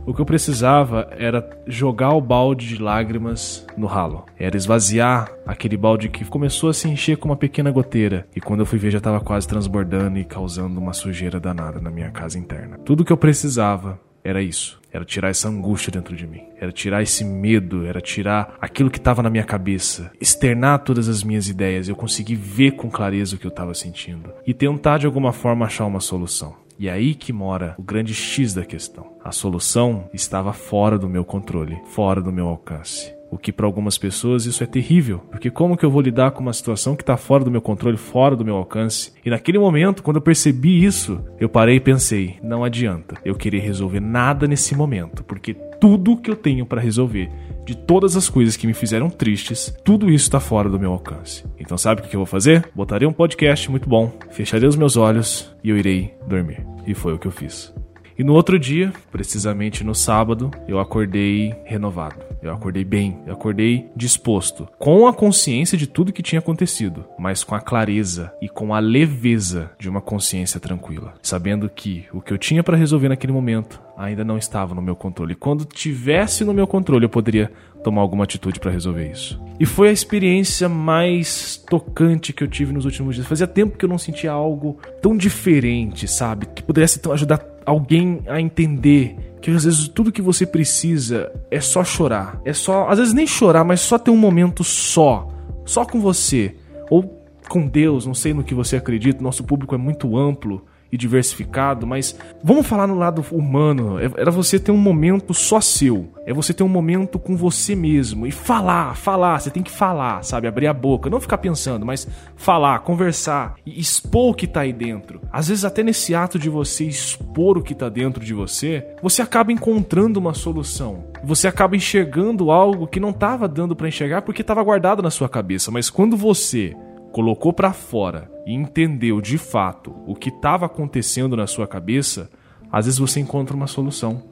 O 0.05 0.13
que 0.13 0.21
eu 0.21 0.25
precisava 0.25 1.07
era 1.11 1.47
jogar 1.67 2.15
o 2.15 2.21
balde 2.21 2.67
de 2.67 2.81
lágrimas 2.81 3.63
no 3.77 3.85
ralo. 3.85 4.25
Era 4.39 4.57
esvaziar 4.57 5.31
aquele 5.45 5.77
balde 5.77 6.09
que 6.09 6.25
começou 6.25 6.69
a 6.69 6.73
se 6.73 6.87
encher 6.89 7.17
com 7.17 7.29
uma 7.29 7.35
pequena 7.35 7.69
goteira. 7.69 8.25
E 8.35 8.41
quando 8.41 8.61
eu 8.61 8.65
fui 8.65 8.79
ver 8.79 8.89
já 8.89 8.97
estava 8.97 9.19
quase 9.19 9.47
transbordando 9.47 10.17
e 10.17 10.25
causando 10.25 10.79
uma 10.79 10.93
sujeira 10.93 11.39
danada 11.39 11.79
na 11.79 11.91
minha 11.91 12.09
casa 12.09 12.39
interna. 12.39 12.79
Tudo 12.79 13.05
que 13.05 13.13
eu 13.13 13.17
precisava 13.17 13.99
era 14.23 14.41
isso. 14.41 14.79
Era 14.91 15.05
tirar 15.05 15.29
essa 15.29 15.47
angústia 15.47 15.91
dentro 15.91 16.15
de 16.15 16.25
mim. 16.25 16.43
Era 16.59 16.71
tirar 16.71 17.01
esse 17.01 17.23
medo. 17.23 17.85
Era 17.85 18.01
tirar 18.01 18.55
aquilo 18.59 18.89
que 18.89 18.97
estava 18.97 19.21
na 19.21 19.29
minha 19.29 19.43
cabeça. 19.43 20.11
Externar 20.19 20.79
todas 20.79 21.07
as 21.07 21.23
minhas 21.23 21.47
ideias. 21.47 21.87
Eu 21.87 21.95
consegui 21.95 22.35
ver 22.35 22.71
com 22.71 22.89
clareza 22.89 23.35
o 23.35 23.39
que 23.39 23.45
eu 23.45 23.49
estava 23.49 23.73
sentindo. 23.73 24.31
E 24.45 24.53
tentar 24.53 24.97
de 24.97 25.05
alguma 25.05 25.31
forma 25.31 25.65
achar 25.65 25.85
uma 25.85 25.99
solução. 25.99 26.55
E 26.77 26.87
é 26.87 26.91
aí 26.91 27.13
que 27.13 27.33
mora 27.33 27.75
o 27.77 27.83
grande 27.83 28.13
X 28.13 28.53
da 28.53 28.65
questão. 28.65 29.05
A 29.23 29.31
solução 29.31 30.09
estava 30.13 30.53
fora 30.53 30.97
do 30.97 31.09
meu 31.09 31.25
controle, 31.25 31.77
fora 31.87 32.21
do 32.21 32.31
meu 32.31 32.47
alcance. 32.47 33.18
O 33.31 33.37
que 33.37 33.51
para 33.51 33.65
algumas 33.65 33.97
pessoas 33.97 34.45
isso 34.45 34.63
é 34.63 34.67
terrível, 34.67 35.19
porque 35.29 35.51
como 35.51 35.77
que 35.77 35.85
eu 35.85 35.91
vou 35.91 36.01
lidar 36.01 36.31
com 36.31 36.41
uma 36.41 36.53
situação 36.53 36.95
que 36.95 37.03
está 37.03 37.15
fora 37.15 37.43
do 37.43 37.51
meu 37.51 37.61
controle, 37.61 37.97
fora 37.97 38.35
do 38.35 38.43
meu 38.43 38.55
alcance? 38.55 39.13
E 39.23 39.29
naquele 39.29 39.59
momento, 39.59 40.01
quando 40.01 40.17
eu 40.17 40.21
percebi 40.21 40.83
isso, 40.83 41.23
eu 41.39 41.47
parei 41.47 41.75
e 41.75 41.79
pensei: 41.79 42.37
não 42.41 42.63
adianta 42.63 43.15
eu 43.23 43.35
querer 43.35 43.59
resolver 43.59 43.99
nada 43.99 44.47
nesse 44.47 44.75
momento, 44.75 45.23
porque 45.23 45.53
tudo 45.53 46.17
que 46.17 46.29
eu 46.29 46.35
tenho 46.35 46.65
para 46.65 46.81
resolver, 46.81 47.29
de 47.65 47.75
todas 47.75 48.17
as 48.17 48.29
coisas 48.29 48.57
que 48.57 48.67
me 48.67 48.73
fizeram 48.73 49.09
tristes, 49.09 49.73
tudo 49.83 50.09
isso 50.09 50.25
está 50.25 50.39
fora 50.39 50.69
do 50.69 50.79
meu 50.79 50.91
alcance. 50.91 51.45
Então 51.59 51.77
sabe 51.77 52.01
o 52.01 52.03
que 52.03 52.15
eu 52.15 52.19
vou 52.19 52.25
fazer? 52.25 52.69
Botarei 52.75 53.07
um 53.07 53.13
podcast 53.13 53.69
muito 53.69 53.87
bom, 53.87 54.11
fecharei 54.31 54.67
os 54.67 54.75
meus 54.75 54.97
olhos 54.97 55.55
e 55.63 55.69
eu 55.69 55.77
irei 55.77 56.13
dormir. 56.27 56.65
E 56.85 56.93
foi 56.93 57.13
o 57.13 57.19
que 57.19 57.27
eu 57.27 57.31
fiz. 57.31 57.73
E 58.19 58.23
no 58.23 58.33
outro 58.33 58.59
dia, 58.59 58.91
precisamente 59.09 59.81
no 59.81 59.95
sábado, 59.95 60.51
eu 60.67 60.77
acordei 60.77 61.55
renovado. 61.63 62.17
Eu 62.43 62.51
acordei 62.51 62.83
bem, 62.83 63.17
eu 63.25 63.31
acordei 63.31 63.89
disposto, 63.95 64.67
com 64.77 65.07
a 65.07 65.13
consciência 65.13 65.77
de 65.77 65.87
tudo 65.87 66.11
que 66.11 66.21
tinha 66.21 66.39
acontecido, 66.39 67.05
mas 67.17 67.45
com 67.45 67.55
a 67.55 67.61
clareza 67.61 68.33
e 68.41 68.49
com 68.49 68.73
a 68.73 68.79
leveza 68.79 69.71
de 69.79 69.87
uma 69.87 70.01
consciência 70.01 70.59
tranquila, 70.59 71.13
sabendo 71.21 71.69
que 71.69 72.07
o 72.11 72.19
que 72.19 72.33
eu 72.33 72.37
tinha 72.37 72.61
para 72.61 72.75
resolver 72.75 73.07
naquele 73.07 73.31
momento 73.31 73.81
ainda 73.97 74.23
não 74.25 74.37
estava 74.37 74.75
no 74.75 74.81
meu 74.81 74.97
controle. 74.97 75.33
Quando 75.33 75.63
tivesse 75.63 76.43
no 76.43 76.53
meu 76.53 76.67
controle, 76.67 77.05
eu 77.05 77.09
poderia 77.09 77.49
tomar 77.83 78.01
alguma 78.01 78.23
atitude 78.23 78.59
para 78.59 78.71
resolver 78.71 79.09
isso. 79.09 79.39
E 79.59 79.65
foi 79.65 79.89
a 79.89 79.91
experiência 79.91 80.69
mais 80.69 81.57
tocante 81.69 82.31
que 82.31 82.43
eu 82.43 82.47
tive 82.47 82.71
nos 82.71 82.85
últimos 82.85 83.15
dias. 83.15 83.27
Fazia 83.27 83.47
tempo 83.47 83.77
que 83.77 83.83
eu 83.83 83.89
não 83.89 83.97
sentia 83.97 84.31
algo 84.31 84.77
tão 85.01 85.17
diferente, 85.17 86.07
sabe? 86.07 86.45
Que 86.45 86.63
pudesse 86.63 87.01
ajudar 87.11 87.37
alguém 87.65 88.21
a 88.27 88.39
entender 88.39 89.15
que 89.41 89.51
às 89.51 89.63
vezes 89.63 89.87
tudo 89.87 90.11
que 90.11 90.21
você 90.21 90.45
precisa 90.45 91.31
é 91.49 91.61
só 91.61 91.83
chorar. 91.83 92.39
É 92.43 92.53
só, 92.53 92.89
às 92.89 92.97
vezes 92.97 93.13
nem 93.13 93.25
chorar, 93.25 93.63
mas 93.63 93.81
só 93.81 93.97
ter 93.97 94.11
um 94.11 94.17
momento 94.17 94.63
só, 94.63 95.27
só 95.65 95.85
com 95.85 95.99
você. 95.99 96.55
Ou 96.89 97.23
com 97.47 97.67
Deus, 97.67 98.05
não 98.05 98.13
sei 98.13 98.33
no 98.33 98.43
que 98.43 98.53
você 98.53 98.75
acredita, 98.75 99.23
nosso 99.23 99.43
público 99.43 99.73
é 99.73 99.77
muito 99.77 100.17
amplo 100.17 100.65
e 100.91 100.97
diversificado, 100.97 101.85
mas 101.85 102.15
vamos 102.43 102.65
falar 102.65 102.87
no 102.87 102.95
lado 102.95 103.23
humano. 103.31 103.99
É, 103.99 104.05
era 104.17 104.31
você 104.31 104.59
ter 104.59 104.71
um 104.71 104.77
momento 104.77 105.33
só 105.33 105.61
seu. 105.61 106.09
É 106.25 106.33
você 106.33 106.53
ter 106.53 106.63
um 106.63 106.69
momento 106.69 107.17
com 107.17 107.35
você 107.35 107.75
mesmo 107.75 108.27
e 108.27 108.31
falar, 108.31 108.95
falar. 108.95 109.39
Você 109.39 109.49
tem 109.49 109.63
que 109.63 109.71
falar, 109.71 110.23
sabe? 110.23 110.47
Abrir 110.47 110.67
a 110.67 110.73
boca, 110.73 111.09
não 111.09 111.19
ficar 111.19 111.39
pensando, 111.39 111.85
mas 111.85 112.07
falar, 112.35 112.79
conversar 112.79 113.55
e 113.65 113.79
expor 113.79 114.31
o 114.31 114.33
que 114.33 114.45
tá 114.45 114.61
aí 114.61 114.73
dentro. 114.73 115.21
Às 115.31 115.47
vezes, 115.47 115.65
até 115.65 115.81
nesse 115.81 116.13
ato 116.13 116.37
de 116.37 116.49
você 116.49 116.85
expor 116.85 117.57
o 117.57 117.63
que 117.63 117.73
tá 117.73 117.89
dentro 117.89 118.23
de 118.23 118.33
você, 118.33 118.85
você 119.01 119.21
acaba 119.21 119.51
encontrando 119.51 120.19
uma 120.19 120.33
solução. 120.33 121.05
Você 121.23 121.47
acaba 121.47 121.75
enxergando 121.75 122.51
algo 122.51 122.87
que 122.87 122.99
não 122.99 123.11
tava 123.11 123.47
dando 123.47 123.75
para 123.75 123.87
enxergar 123.87 124.21
porque 124.21 124.41
estava 124.41 124.63
guardado 124.63 125.01
na 125.01 125.09
sua 125.09 125.27
cabeça. 125.27 125.71
Mas 125.71 125.89
quando 125.89 126.15
você 126.15 126.75
colocou 127.11 127.51
para 127.51 127.73
fora 127.73 128.31
e 128.45 128.53
entendeu 128.53 129.21
de 129.21 129.37
fato 129.37 129.93
o 130.05 130.15
que 130.15 130.29
estava 130.29 130.65
acontecendo 130.65 131.35
na 131.35 131.47
sua 131.47 131.67
cabeça, 131.67 132.29
às 132.71 132.85
vezes 132.85 132.99
você 132.99 133.19
encontra 133.19 133.55
uma 133.55 133.67
solução. 133.67 134.23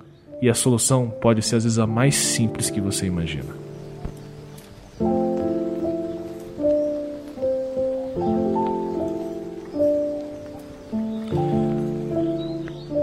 E 0.42 0.50
a 0.50 0.54
solução 0.54 1.10
pode 1.10 1.42
ser 1.42 1.56
às 1.56 1.64
vezes 1.64 1.80
a 1.80 1.88
mais 1.88 2.16
simples 2.16 2.70
que 2.70 2.80
você 2.80 3.08
imagina. 3.08 3.56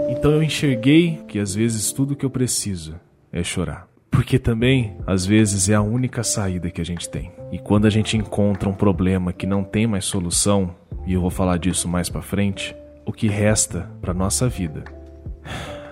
Então 0.09 0.31
eu 0.31 0.41
enxerguei 0.41 1.21
que 1.27 1.37
às 1.37 1.53
vezes 1.53 1.91
tudo 1.91 2.15
que 2.15 2.25
eu 2.25 2.29
preciso 2.29 2.95
é 3.31 3.43
chorar. 3.43 3.94
Porque 4.15 4.39
também, 4.39 4.95
às 5.05 5.25
vezes, 5.25 5.67
é 5.67 5.75
a 5.75 5.81
única 5.81 6.23
saída 6.23 6.71
que 6.71 6.79
a 6.79 6.85
gente 6.85 7.09
tem. 7.09 7.33
E 7.51 7.59
quando 7.59 7.85
a 7.85 7.89
gente 7.89 8.15
encontra 8.15 8.69
um 8.69 8.73
problema 8.73 9.33
que 9.33 9.45
não 9.45 9.61
tem 9.61 9.85
mais 9.85 10.05
solução, 10.05 10.73
e 11.05 11.11
eu 11.11 11.19
vou 11.19 11.29
falar 11.29 11.57
disso 11.57 11.85
mais 11.85 12.07
para 12.07 12.21
frente, 12.21 12.73
o 13.05 13.11
que 13.11 13.27
resta 13.27 13.91
para 14.01 14.13
nossa 14.13 14.47
vida 14.47 14.85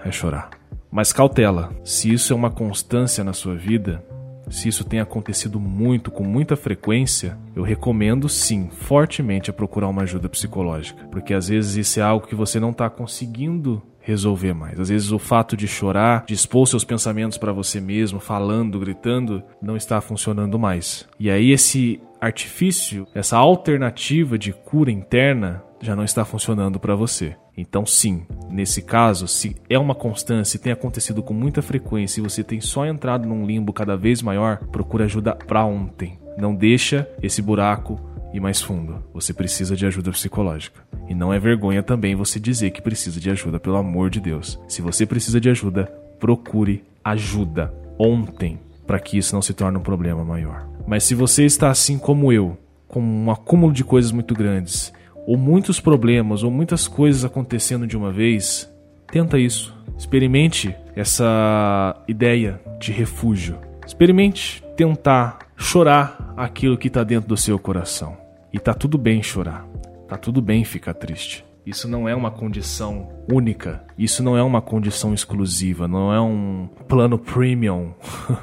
é 0.05 0.09
chorar. 0.09 0.51
Mas 0.89 1.11
cautela, 1.11 1.73
se 1.83 2.13
isso 2.13 2.31
é 2.31 2.35
uma 2.35 2.49
constância 2.49 3.25
na 3.25 3.33
sua 3.33 3.55
vida, 3.55 4.01
se 4.49 4.67
isso 4.67 4.83
tem 4.83 4.99
acontecido 4.99 5.59
muito, 5.59 6.11
com 6.11 6.23
muita 6.23 6.55
frequência, 6.55 7.37
eu 7.55 7.63
recomendo 7.63 8.27
sim, 8.29 8.69
fortemente, 8.69 9.49
a 9.49 9.53
procurar 9.53 9.87
uma 9.87 10.03
ajuda 10.03 10.29
psicológica. 10.29 11.07
Porque 11.11 11.33
às 11.33 11.47
vezes 11.47 11.75
isso 11.75 11.99
é 11.99 12.03
algo 12.03 12.27
que 12.27 12.35
você 12.35 12.59
não 12.59 12.71
está 12.71 12.89
conseguindo 12.89 13.81
resolver 14.03 14.53
mais. 14.53 14.79
Às 14.79 14.89
vezes 14.89 15.11
o 15.11 15.17
fato 15.17 15.55
de 15.55 15.67
chorar, 15.67 16.25
de 16.25 16.33
expor 16.33 16.67
seus 16.67 16.83
pensamentos 16.83 17.37
para 17.37 17.53
você 17.53 17.79
mesmo, 17.79 18.19
falando, 18.19 18.79
gritando, 18.79 19.41
não 19.61 19.77
está 19.77 19.99
funcionando 20.01 20.59
mais. 20.59 21.07
E 21.19 21.29
aí 21.31 21.51
esse 21.51 22.01
artifício, 22.19 23.07
essa 23.15 23.37
alternativa 23.37 24.37
de 24.37 24.53
cura 24.53 24.91
interna 24.91 25.63
já 25.81 25.95
não 25.95 26.03
está 26.03 26.23
funcionando 26.23 26.79
para 26.79 26.95
você. 26.95 27.35
Então, 27.55 27.85
sim, 27.85 28.23
nesse 28.49 28.81
caso, 28.81 29.27
se 29.27 29.55
é 29.69 29.77
uma 29.77 29.93
constância, 29.93 30.59
tem 30.59 30.73
acontecido 30.73 31.21
com 31.21 31.33
muita 31.33 31.61
frequência 31.61 32.19
e 32.19 32.23
você 32.23 32.43
tem 32.43 32.59
só 32.59 32.85
entrado 32.85 33.27
num 33.27 33.45
limbo 33.45 33.71
cada 33.71 33.95
vez 33.95 34.21
maior, 34.21 34.57
procura 34.71 35.05
ajuda 35.05 35.35
para 35.35 35.63
ontem. 35.63 36.17
Não 36.37 36.55
deixa 36.55 37.07
esse 37.21 37.41
buraco 37.41 37.99
ir 38.33 38.39
mais 38.39 38.59
fundo. 38.59 39.03
Você 39.13 39.33
precisa 39.33 39.75
de 39.75 39.85
ajuda 39.85 40.11
psicológica. 40.11 40.81
E 41.07 41.13
não 41.13 41.31
é 41.31 41.39
vergonha 41.39 41.83
também 41.83 42.15
você 42.15 42.39
dizer 42.39 42.71
que 42.71 42.81
precisa 42.81 43.19
de 43.19 43.29
ajuda, 43.29 43.59
pelo 43.59 43.77
amor 43.77 44.09
de 44.09 44.19
Deus. 44.19 44.59
Se 44.67 44.81
você 44.81 45.05
precisa 45.05 45.39
de 45.39 45.49
ajuda, 45.49 45.85
procure 46.19 46.83
ajuda 47.03 47.71
ontem, 47.99 48.59
para 48.87 48.99
que 48.99 49.17
isso 49.17 49.35
não 49.35 49.41
se 49.41 49.53
torne 49.53 49.77
um 49.77 49.83
problema 49.83 50.23
maior. 50.23 50.67
Mas 50.87 51.03
se 51.03 51.13
você 51.13 51.45
está 51.45 51.69
assim 51.69 51.99
como 51.99 52.33
eu, 52.33 52.57
com 52.87 53.01
um 53.01 53.29
acúmulo 53.29 53.71
de 53.71 53.83
coisas 53.83 54.11
muito 54.11 54.33
grandes, 54.33 54.91
ou 55.25 55.37
muitos 55.37 55.79
problemas, 55.79 56.43
ou 56.43 56.51
muitas 56.51 56.87
coisas 56.87 57.23
acontecendo 57.23 57.87
de 57.87 57.95
uma 57.95 58.11
vez, 58.11 58.71
tenta 59.11 59.39
isso. 59.39 59.75
Experimente 59.97 60.75
essa 60.95 61.95
ideia 62.07 62.59
de 62.79 62.91
refúgio. 62.91 63.57
Experimente 63.85 64.63
tentar 64.75 65.39
chorar 65.55 66.33
aquilo 66.35 66.77
que 66.77 66.87
está 66.87 67.03
dentro 67.03 67.29
do 67.29 67.37
seu 67.37 67.57
coração. 67.57 68.17
E 68.51 68.59
tá 68.59 68.73
tudo 68.73 68.97
bem 68.97 69.21
chorar. 69.23 69.65
Tá 70.07 70.17
tudo 70.17 70.41
bem 70.41 70.63
ficar 70.63 70.93
triste. 70.93 71.45
Isso 71.65 71.87
não 71.87 72.09
é 72.09 72.13
uma 72.15 72.29
condição 72.29 73.09
única. 73.31 73.83
Isso 73.97 74.21
não 74.21 74.37
é 74.37 74.43
uma 74.43 74.61
condição 74.61 75.13
exclusiva. 75.13 75.87
Não 75.87 76.13
é 76.13 76.19
um 76.19 76.67
plano 76.87 77.17
premium 77.17 77.93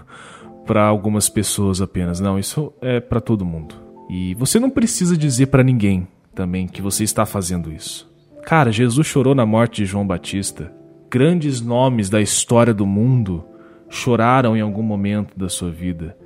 para 0.65 0.85
algumas 0.85 1.29
pessoas 1.29 1.83
apenas. 1.83 2.21
Não, 2.21 2.39
isso 2.39 2.73
é 2.81 2.99
para 3.01 3.21
todo 3.21 3.45
mundo. 3.45 3.75
E 4.09 4.35
você 4.35 4.59
não 4.59 4.71
precisa 4.71 5.17
dizer 5.17 5.47
para 5.47 5.63
ninguém 5.63 6.09
também 6.35 6.67
que 6.67 6.83
você 6.83 7.05
está 7.05 7.27
fazendo 7.27 7.73
isso. 7.73 8.11
Cara, 8.45 8.73
Jesus 8.73 9.07
chorou 9.07 9.35
na 9.35 9.45
morte 9.45 9.77
de 9.77 9.87
João 9.87 10.07
Batista. 10.07 10.73
Grandes 11.11 11.61
nomes 11.61 12.09
da 12.09 12.21
história 12.21 12.73
do 12.73 12.87
mundo 12.87 13.45
choraram 13.89 14.57
em 14.57 14.61
algum 14.61 14.83
momento 14.83 15.39
da 15.39 15.49
sua 15.49 15.71
vida. 15.71 16.17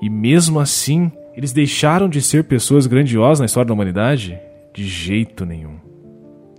E 0.00 0.10
mesmo 0.10 0.58
assim, 0.58 1.10
eles 1.34 1.52
deixaram 1.52 2.08
de 2.08 2.20
ser 2.20 2.44
pessoas 2.44 2.86
grandiosas 2.86 3.40
na 3.40 3.46
história 3.46 3.68
da 3.68 3.74
humanidade? 3.74 4.38
De 4.74 4.84
jeito 4.84 5.46
nenhum. 5.46 5.76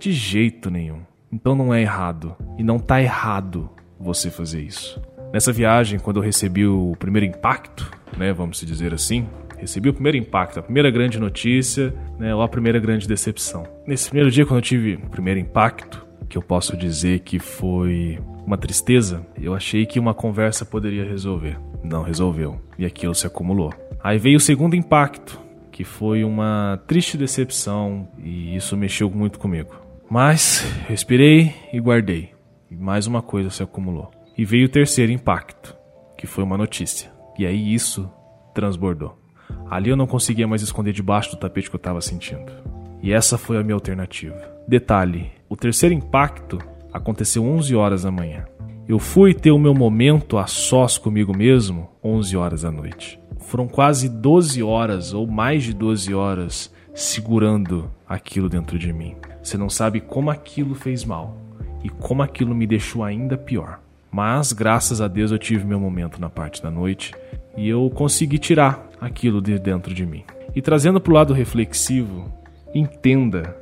De 0.00 0.12
jeito 0.12 0.70
nenhum. 0.70 1.00
Então 1.30 1.54
não 1.54 1.72
é 1.72 1.82
errado. 1.82 2.34
E 2.58 2.62
não 2.62 2.78
tá 2.78 3.02
errado 3.02 3.70
você 4.00 4.30
fazer 4.30 4.62
isso. 4.62 5.00
Nessa 5.32 5.52
viagem, 5.52 5.98
quando 5.98 6.18
eu 6.18 6.22
recebi 6.22 6.66
o 6.66 6.94
primeiro 6.98 7.26
impacto, 7.26 7.90
né, 8.16 8.32
vamos 8.32 8.60
dizer 8.60 8.94
assim, 8.94 9.26
recebi 9.64 9.88
o 9.88 9.94
primeiro 9.94 10.18
impacto, 10.18 10.60
a 10.60 10.62
primeira 10.62 10.90
grande 10.90 11.18
notícia, 11.18 11.94
né, 12.18 12.34
ou 12.34 12.42
a 12.42 12.48
primeira 12.48 12.78
grande 12.78 13.08
decepção. 13.08 13.66
Nesse 13.86 14.08
primeiro 14.08 14.30
dia, 14.30 14.44
quando 14.44 14.58
eu 14.58 14.62
tive 14.62 14.94
o 14.94 15.08
primeiro 15.08 15.40
impacto, 15.40 16.06
que 16.28 16.36
eu 16.36 16.42
posso 16.42 16.76
dizer 16.76 17.20
que 17.20 17.38
foi 17.38 18.18
uma 18.46 18.58
tristeza, 18.58 19.26
eu 19.40 19.54
achei 19.54 19.86
que 19.86 19.98
uma 19.98 20.12
conversa 20.12 20.64
poderia 20.64 21.04
resolver. 21.04 21.58
Não 21.82 22.02
resolveu. 22.02 22.60
E 22.78 22.84
aquilo 22.84 23.14
se 23.14 23.26
acumulou. 23.26 23.72
Aí 24.02 24.18
veio 24.18 24.36
o 24.36 24.40
segundo 24.40 24.76
impacto, 24.76 25.40
que 25.72 25.82
foi 25.82 26.24
uma 26.24 26.78
triste 26.86 27.16
decepção, 27.16 28.08
e 28.22 28.54
isso 28.54 28.76
mexeu 28.76 29.10
muito 29.10 29.38
comigo. 29.38 29.74
Mas 30.10 30.60
respirei 30.86 31.54
e 31.72 31.80
guardei. 31.80 32.30
E 32.70 32.76
mais 32.76 33.06
uma 33.06 33.22
coisa 33.22 33.48
se 33.48 33.62
acumulou. 33.62 34.10
E 34.36 34.44
veio 34.44 34.66
o 34.66 34.70
terceiro 34.70 35.10
impacto, 35.10 35.74
que 36.18 36.26
foi 36.26 36.44
uma 36.44 36.58
notícia. 36.58 37.10
E 37.38 37.46
aí 37.46 37.72
isso 37.74 38.10
transbordou. 38.54 39.23
Ali 39.70 39.90
eu 39.90 39.96
não 39.96 40.06
conseguia 40.06 40.46
mais 40.46 40.62
esconder 40.62 40.92
debaixo 40.92 41.30
do 41.30 41.36
tapete 41.36 41.68
que 41.68 41.76
eu 41.76 41.78
estava 41.78 42.00
sentindo. 42.00 42.52
E 43.02 43.12
essa 43.12 43.36
foi 43.36 43.58
a 43.58 43.62
minha 43.62 43.74
alternativa. 43.74 44.36
Detalhe: 44.66 45.30
o 45.48 45.56
terceiro 45.56 45.94
impacto 45.94 46.58
aconteceu 46.92 47.44
11 47.44 47.74
horas 47.74 48.02
da 48.04 48.10
manhã. 48.10 48.44
Eu 48.86 48.98
fui 48.98 49.32
ter 49.32 49.50
o 49.50 49.58
meu 49.58 49.74
momento 49.74 50.36
a 50.36 50.46
sós 50.46 50.98
comigo 50.98 51.36
mesmo 51.36 51.90
11 52.02 52.36
horas 52.36 52.62
da 52.62 52.70
noite. 52.70 53.18
Foram 53.40 53.66
quase 53.66 54.08
12 54.08 54.62
horas 54.62 55.12
ou 55.12 55.26
mais 55.26 55.64
de 55.64 55.72
12 55.72 56.14
horas 56.14 56.72
segurando 56.94 57.90
aquilo 58.08 58.48
dentro 58.48 58.78
de 58.78 58.92
mim. 58.92 59.16
Você 59.42 59.58
não 59.58 59.68
sabe 59.68 60.00
como 60.00 60.30
aquilo 60.30 60.74
fez 60.74 61.04
mal 61.04 61.36
e 61.82 61.88
como 61.88 62.22
aquilo 62.22 62.54
me 62.54 62.66
deixou 62.66 63.02
ainda 63.02 63.36
pior. 63.36 63.80
Mas 64.10 64.52
graças 64.52 65.00
a 65.00 65.08
Deus 65.08 65.30
eu 65.30 65.38
tive 65.38 65.66
meu 65.66 65.80
momento 65.80 66.20
na 66.20 66.30
parte 66.30 66.62
da 66.62 66.70
noite 66.70 67.12
e 67.56 67.68
eu 67.68 67.90
consegui 67.90 68.38
tirar 68.38 68.88
aquilo 69.00 69.40
de 69.40 69.58
dentro 69.58 69.94
de 69.94 70.04
mim. 70.04 70.24
E 70.54 70.62
trazendo 70.62 71.00
para 71.00 71.10
o 71.10 71.14
lado 71.14 71.34
reflexivo, 71.34 72.32
entenda 72.74 73.56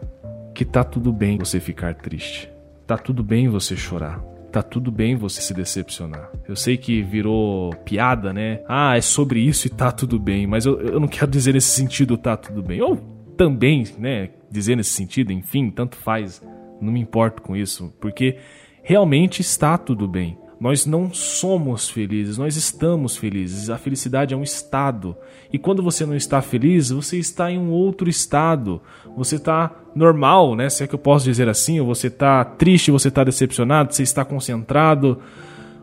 que 0.54 0.64
tá 0.64 0.84
tudo 0.84 1.12
bem 1.12 1.38
você 1.38 1.58
ficar 1.58 1.94
triste. 1.94 2.50
Tá 2.86 2.98
tudo 2.98 3.22
bem 3.22 3.48
você 3.48 3.76
chorar. 3.76 4.20
Tá 4.50 4.62
tudo 4.62 4.92
bem 4.92 5.16
você 5.16 5.40
se 5.40 5.54
decepcionar. 5.54 6.30
Eu 6.46 6.54
sei 6.54 6.76
que 6.76 7.00
virou 7.02 7.74
piada, 7.86 8.34
né? 8.34 8.60
Ah, 8.68 8.96
é 8.96 9.00
sobre 9.00 9.40
isso 9.40 9.66
e 9.66 9.70
tá 9.70 9.90
tudo 9.90 10.18
bem. 10.18 10.46
Mas 10.46 10.66
eu, 10.66 10.78
eu 10.78 11.00
não 11.00 11.08
quero 11.08 11.30
dizer 11.30 11.54
nesse 11.54 11.70
sentido 11.70 12.18
tá 12.18 12.36
tudo 12.36 12.62
bem. 12.62 12.82
Ou 12.82 12.96
também, 13.36 13.84
né? 13.98 14.28
Dizer 14.50 14.76
nesse 14.76 14.90
sentido, 14.90 15.32
enfim, 15.32 15.70
tanto 15.70 15.96
faz. 15.96 16.42
Não 16.82 16.92
me 16.92 17.00
importo 17.00 17.40
com 17.40 17.56
isso. 17.56 17.94
Porque 17.98 18.36
realmente 18.82 19.40
está 19.40 19.78
tudo 19.78 20.06
bem. 20.06 20.36
Nós 20.62 20.86
não 20.86 21.12
somos 21.12 21.90
felizes, 21.90 22.38
nós 22.38 22.54
estamos 22.54 23.16
felizes. 23.16 23.68
A 23.68 23.76
felicidade 23.76 24.32
é 24.32 24.36
um 24.36 24.44
estado. 24.44 25.16
E 25.52 25.58
quando 25.58 25.82
você 25.82 26.06
não 26.06 26.14
está 26.14 26.40
feliz, 26.40 26.90
você 26.90 27.18
está 27.18 27.50
em 27.50 27.58
um 27.58 27.70
outro 27.70 28.08
estado. 28.08 28.80
Você 29.16 29.34
está 29.34 29.74
normal, 29.92 30.54
né? 30.54 30.70
Se 30.70 30.84
é 30.84 30.86
que 30.86 30.94
eu 30.94 31.00
posso 31.00 31.24
dizer 31.24 31.48
assim, 31.48 31.80
ou 31.80 31.86
você 31.86 32.06
está 32.06 32.44
triste, 32.44 32.92
você 32.92 33.08
está 33.08 33.24
decepcionado, 33.24 33.92
você 33.92 34.04
está 34.04 34.24
concentrado. 34.24 35.18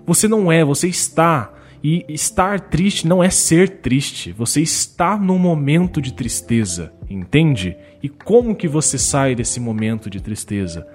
Você 0.05 0.29
não 0.29 0.49
é, 0.49 0.63
você 0.63 0.87
está. 0.87 1.51
E 1.83 2.05
estar 2.07 2.61
triste 2.61 3.05
não 3.05 3.21
é 3.21 3.29
ser 3.29 3.81
triste. 3.81 4.31
Você 4.31 4.61
está 4.61 5.17
num 5.17 5.37
momento 5.37 6.01
de 6.01 6.13
tristeza, 6.13 6.93
entende? 7.09 7.75
E 8.01 8.07
como 8.07 8.55
que 8.55 8.69
você 8.69 8.97
sai 8.97 9.35
desse 9.35 9.59
momento 9.59 10.09
de 10.09 10.21
tristeza? 10.21 10.87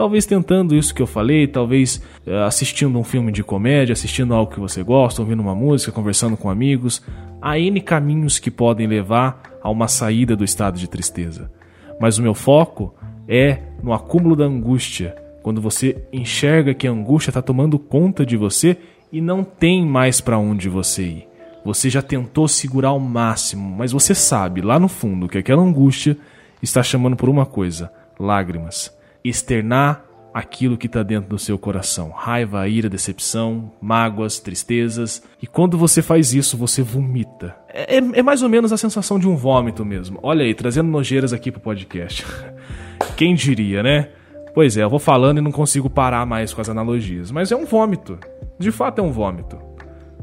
Talvez 0.00 0.24
tentando 0.24 0.74
isso 0.74 0.94
que 0.94 1.02
eu 1.02 1.06
falei, 1.06 1.46
talvez 1.46 2.02
uh, 2.26 2.44
assistindo 2.46 2.98
um 2.98 3.04
filme 3.04 3.30
de 3.30 3.44
comédia, 3.44 3.92
assistindo 3.92 4.32
algo 4.32 4.50
que 4.50 4.58
você 4.58 4.82
gosta, 4.82 5.20
ouvindo 5.20 5.40
uma 5.40 5.54
música, 5.54 5.92
conversando 5.92 6.38
com 6.38 6.48
amigos. 6.48 7.02
Há 7.38 7.58
N 7.58 7.78
caminhos 7.82 8.38
que 8.38 8.50
podem 8.50 8.86
levar 8.86 9.42
a 9.62 9.68
uma 9.68 9.88
saída 9.88 10.34
do 10.34 10.42
estado 10.42 10.78
de 10.78 10.88
tristeza. 10.88 11.52
Mas 12.00 12.16
o 12.16 12.22
meu 12.22 12.32
foco 12.32 12.94
é 13.28 13.58
no 13.82 13.92
acúmulo 13.92 14.34
da 14.34 14.46
angústia, 14.46 15.14
quando 15.42 15.60
você 15.60 16.02
enxerga 16.10 16.72
que 16.72 16.88
a 16.88 16.92
angústia 16.92 17.28
está 17.28 17.42
tomando 17.42 17.78
conta 17.78 18.24
de 18.24 18.38
você 18.38 18.78
e 19.12 19.20
não 19.20 19.44
tem 19.44 19.84
mais 19.84 20.18
para 20.18 20.38
onde 20.38 20.70
você 20.70 21.02
ir. 21.02 21.28
Você 21.62 21.90
já 21.90 22.00
tentou 22.00 22.48
segurar 22.48 22.88
ao 22.88 22.98
máximo, 22.98 23.76
mas 23.76 23.92
você 23.92 24.14
sabe 24.14 24.62
lá 24.62 24.78
no 24.78 24.88
fundo 24.88 25.28
que 25.28 25.36
aquela 25.36 25.60
angústia 25.60 26.16
está 26.62 26.82
chamando 26.82 27.16
por 27.16 27.28
uma 27.28 27.44
coisa: 27.44 27.92
lágrimas 28.18 28.98
externar 29.24 30.04
aquilo 30.32 30.76
que 30.76 30.86
está 30.86 31.02
dentro 31.02 31.28
do 31.28 31.38
seu 31.38 31.58
coração: 31.58 32.10
raiva, 32.10 32.66
ira, 32.68 32.88
decepção, 32.88 33.70
mágoas, 33.80 34.38
tristezas. 34.38 35.22
E 35.42 35.46
quando 35.46 35.76
você 35.76 36.02
faz 36.02 36.32
isso, 36.32 36.56
você 36.56 36.82
vomita. 36.82 37.56
É, 37.68 37.96
é, 37.96 37.98
é 37.98 38.22
mais 38.22 38.42
ou 38.42 38.48
menos 38.48 38.72
a 38.72 38.76
sensação 38.76 39.18
de 39.18 39.28
um 39.28 39.36
vômito 39.36 39.84
mesmo. 39.84 40.18
Olha 40.22 40.44
aí, 40.44 40.54
trazendo 40.54 40.88
nojeiras 40.88 41.32
aqui 41.32 41.50
pro 41.50 41.60
podcast. 41.60 42.24
Quem 43.16 43.34
diria, 43.34 43.82
né? 43.82 44.08
Pois 44.54 44.76
é, 44.76 44.82
eu 44.82 44.90
vou 44.90 44.98
falando 44.98 45.38
e 45.38 45.42
não 45.42 45.52
consigo 45.52 45.88
parar 45.88 46.26
mais 46.26 46.52
com 46.52 46.60
as 46.60 46.68
analogias. 46.68 47.30
Mas 47.30 47.52
é 47.52 47.56
um 47.56 47.64
vômito. 47.64 48.18
De 48.58 48.70
fato 48.70 49.00
é 49.00 49.02
um 49.02 49.12
vômito. 49.12 49.58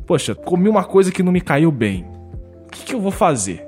Poxa, 0.05 0.35
comi 0.35 0.69
uma 0.69 0.83
coisa 0.83 1.11
que 1.11 1.23
não 1.23 1.31
me 1.31 1.41
caiu 1.41 1.71
bem. 1.71 2.05
O 2.65 2.71
que, 2.71 2.85
que 2.85 2.93
eu 2.95 3.01
vou 3.01 3.11
fazer? 3.11 3.65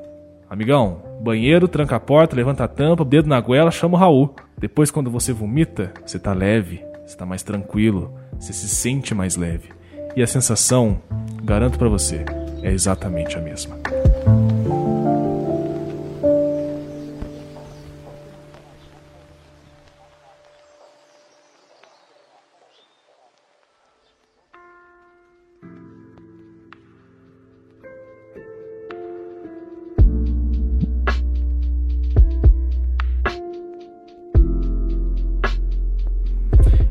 Amigão, 0.49 1.01
banheiro, 1.19 1.67
tranca 1.67 1.95
a 1.95 1.99
porta, 1.99 2.35
levanta 2.35 2.63
a 2.63 2.67
tampa, 2.67 3.03
dedo 3.03 3.27
na 3.27 3.39
goela, 3.39 3.71
chama 3.71 3.97
o 3.97 3.99
Raul. 3.99 4.35
Depois, 4.57 4.91
quando 4.91 5.11
você 5.11 5.33
vomita, 5.33 5.93
você 6.05 6.17
tá 6.17 6.33
leve, 6.33 6.81
você 7.05 7.17
tá 7.17 7.25
mais 7.25 7.43
tranquilo, 7.43 8.13
você 8.39 8.53
se 8.53 8.67
sente 8.69 9.13
mais 9.13 9.35
leve. 9.35 9.69
E 10.15 10.23
a 10.23 10.27
sensação, 10.27 10.99
garanto 11.43 11.77
para 11.77 11.89
você, 11.89 12.25
é 12.63 12.71
exatamente 12.71 13.37
a 13.37 13.41
mesma. 13.41 13.77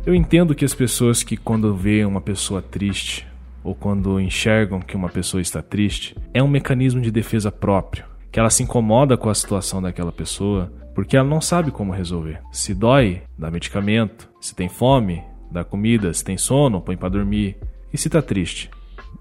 Eu 0.08 0.14
entendo 0.14 0.54
que 0.54 0.64
as 0.64 0.74
pessoas 0.74 1.22
que 1.22 1.36
quando 1.36 1.74
veem 1.74 2.06
uma 2.06 2.22
pessoa 2.22 2.62
triste 2.62 3.26
ou 3.62 3.74
quando 3.74 4.18
enxergam 4.18 4.80
que 4.80 4.96
uma 4.96 5.10
pessoa 5.10 5.38
está 5.42 5.60
triste, 5.60 6.16
é 6.32 6.42
um 6.42 6.48
mecanismo 6.48 6.98
de 7.02 7.10
defesa 7.10 7.52
próprio, 7.52 8.06
que 8.32 8.40
ela 8.40 8.48
se 8.48 8.62
incomoda 8.62 9.18
com 9.18 9.28
a 9.28 9.34
situação 9.34 9.82
daquela 9.82 10.10
pessoa 10.10 10.72
porque 10.94 11.14
ela 11.14 11.28
não 11.28 11.42
sabe 11.42 11.70
como 11.70 11.92
resolver. 11.92 12.40
Se 12.50 12.72
dói, 12.72 13.20
dá 13.36 13.50
medicamento. 13.50 14.30
Se 14.40 14.54
tem 14.54 14.66
fome, 14.66 15.22
dá 15.50 15.62
comida. 15.62 16.10
Se 16.14 16.24
tem 16.24 16.38
sono, 16.38 16.80
põe 16.80 16.96
para 16.96 17.10
dormir. 17.10 17.58
E 17.92 17.98
se 17.98 18.08
tá 18.08 18.22
triste, 18.22 18.70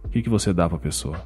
o 0.05 0.07
que, 0.07 0.21
que 0.21 0.29
você 0.29 0.53
dá 0.53 0.69
para 0.69 0.77
a 0.77 0.79
pessoa? 0.79 1.19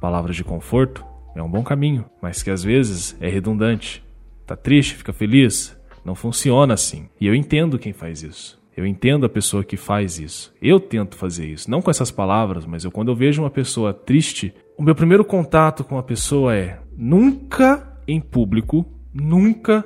Palavras 0.00 0.36
de 0.36 0.44
conforto 0.44 1.04
é 1.34 1.42
um 1.42 1.50
bom 1.50 1.64
caminho, 1.64 2.04
mas 2.22 2.44
que 2.44 2.50
às 2.50 2.62
vezes 2.62 3.16
é 3.20 3.28
redundante. 3.28 4.04
Tá 4.46 4.54
triste, 4.54 4.94
fica 4.94 5.12
feliz. 5.12 5.76
Não 6.04 6.14
funciona 6.14 6.74
assim. 6.74 7.08
E 7.20 7.26
eu 7.26 7.34
entendo 7.34 7.76
quem 7.76 7.92
faz 7.92 8.22
isso. 8.22 8.59
Eu 8.80 8.86
entendo 8.86 9.26
a 9.26 9.28
pessoa 9.28 9.62
que 9.62 9.76
faz 9.76 10.18
isso. 10.18 10.54
Eu 10.60 10.80
tento 10.80 11.14
fazer 11.14 11.46
isso, 11.46 11.70
não 11.70 11.82
com 11.82 11.90
essas 11.90 12.10
palavras, 12.10 12.64
mas 12.64 12.82
eu 12.82 12.90
quando 12.90 13.08
eu 13.10 13.14
vejo 13.14 13.42
uma 13.42 13.50
pessoa 13.50 13.92
triste, 13.92 14.54
o 14.74 14.82
meu 14.82 14.94
primeiro 14.94 15.22
contato 15.22 15.84
com 15.84 15.98
a 15.98 16.02
pessoa 16.02 16.56
é 16.56 16.80
nunca 16.96 18.00
em 18.08 18.18
público, 18.18 18.86
nunca 19.12 19.84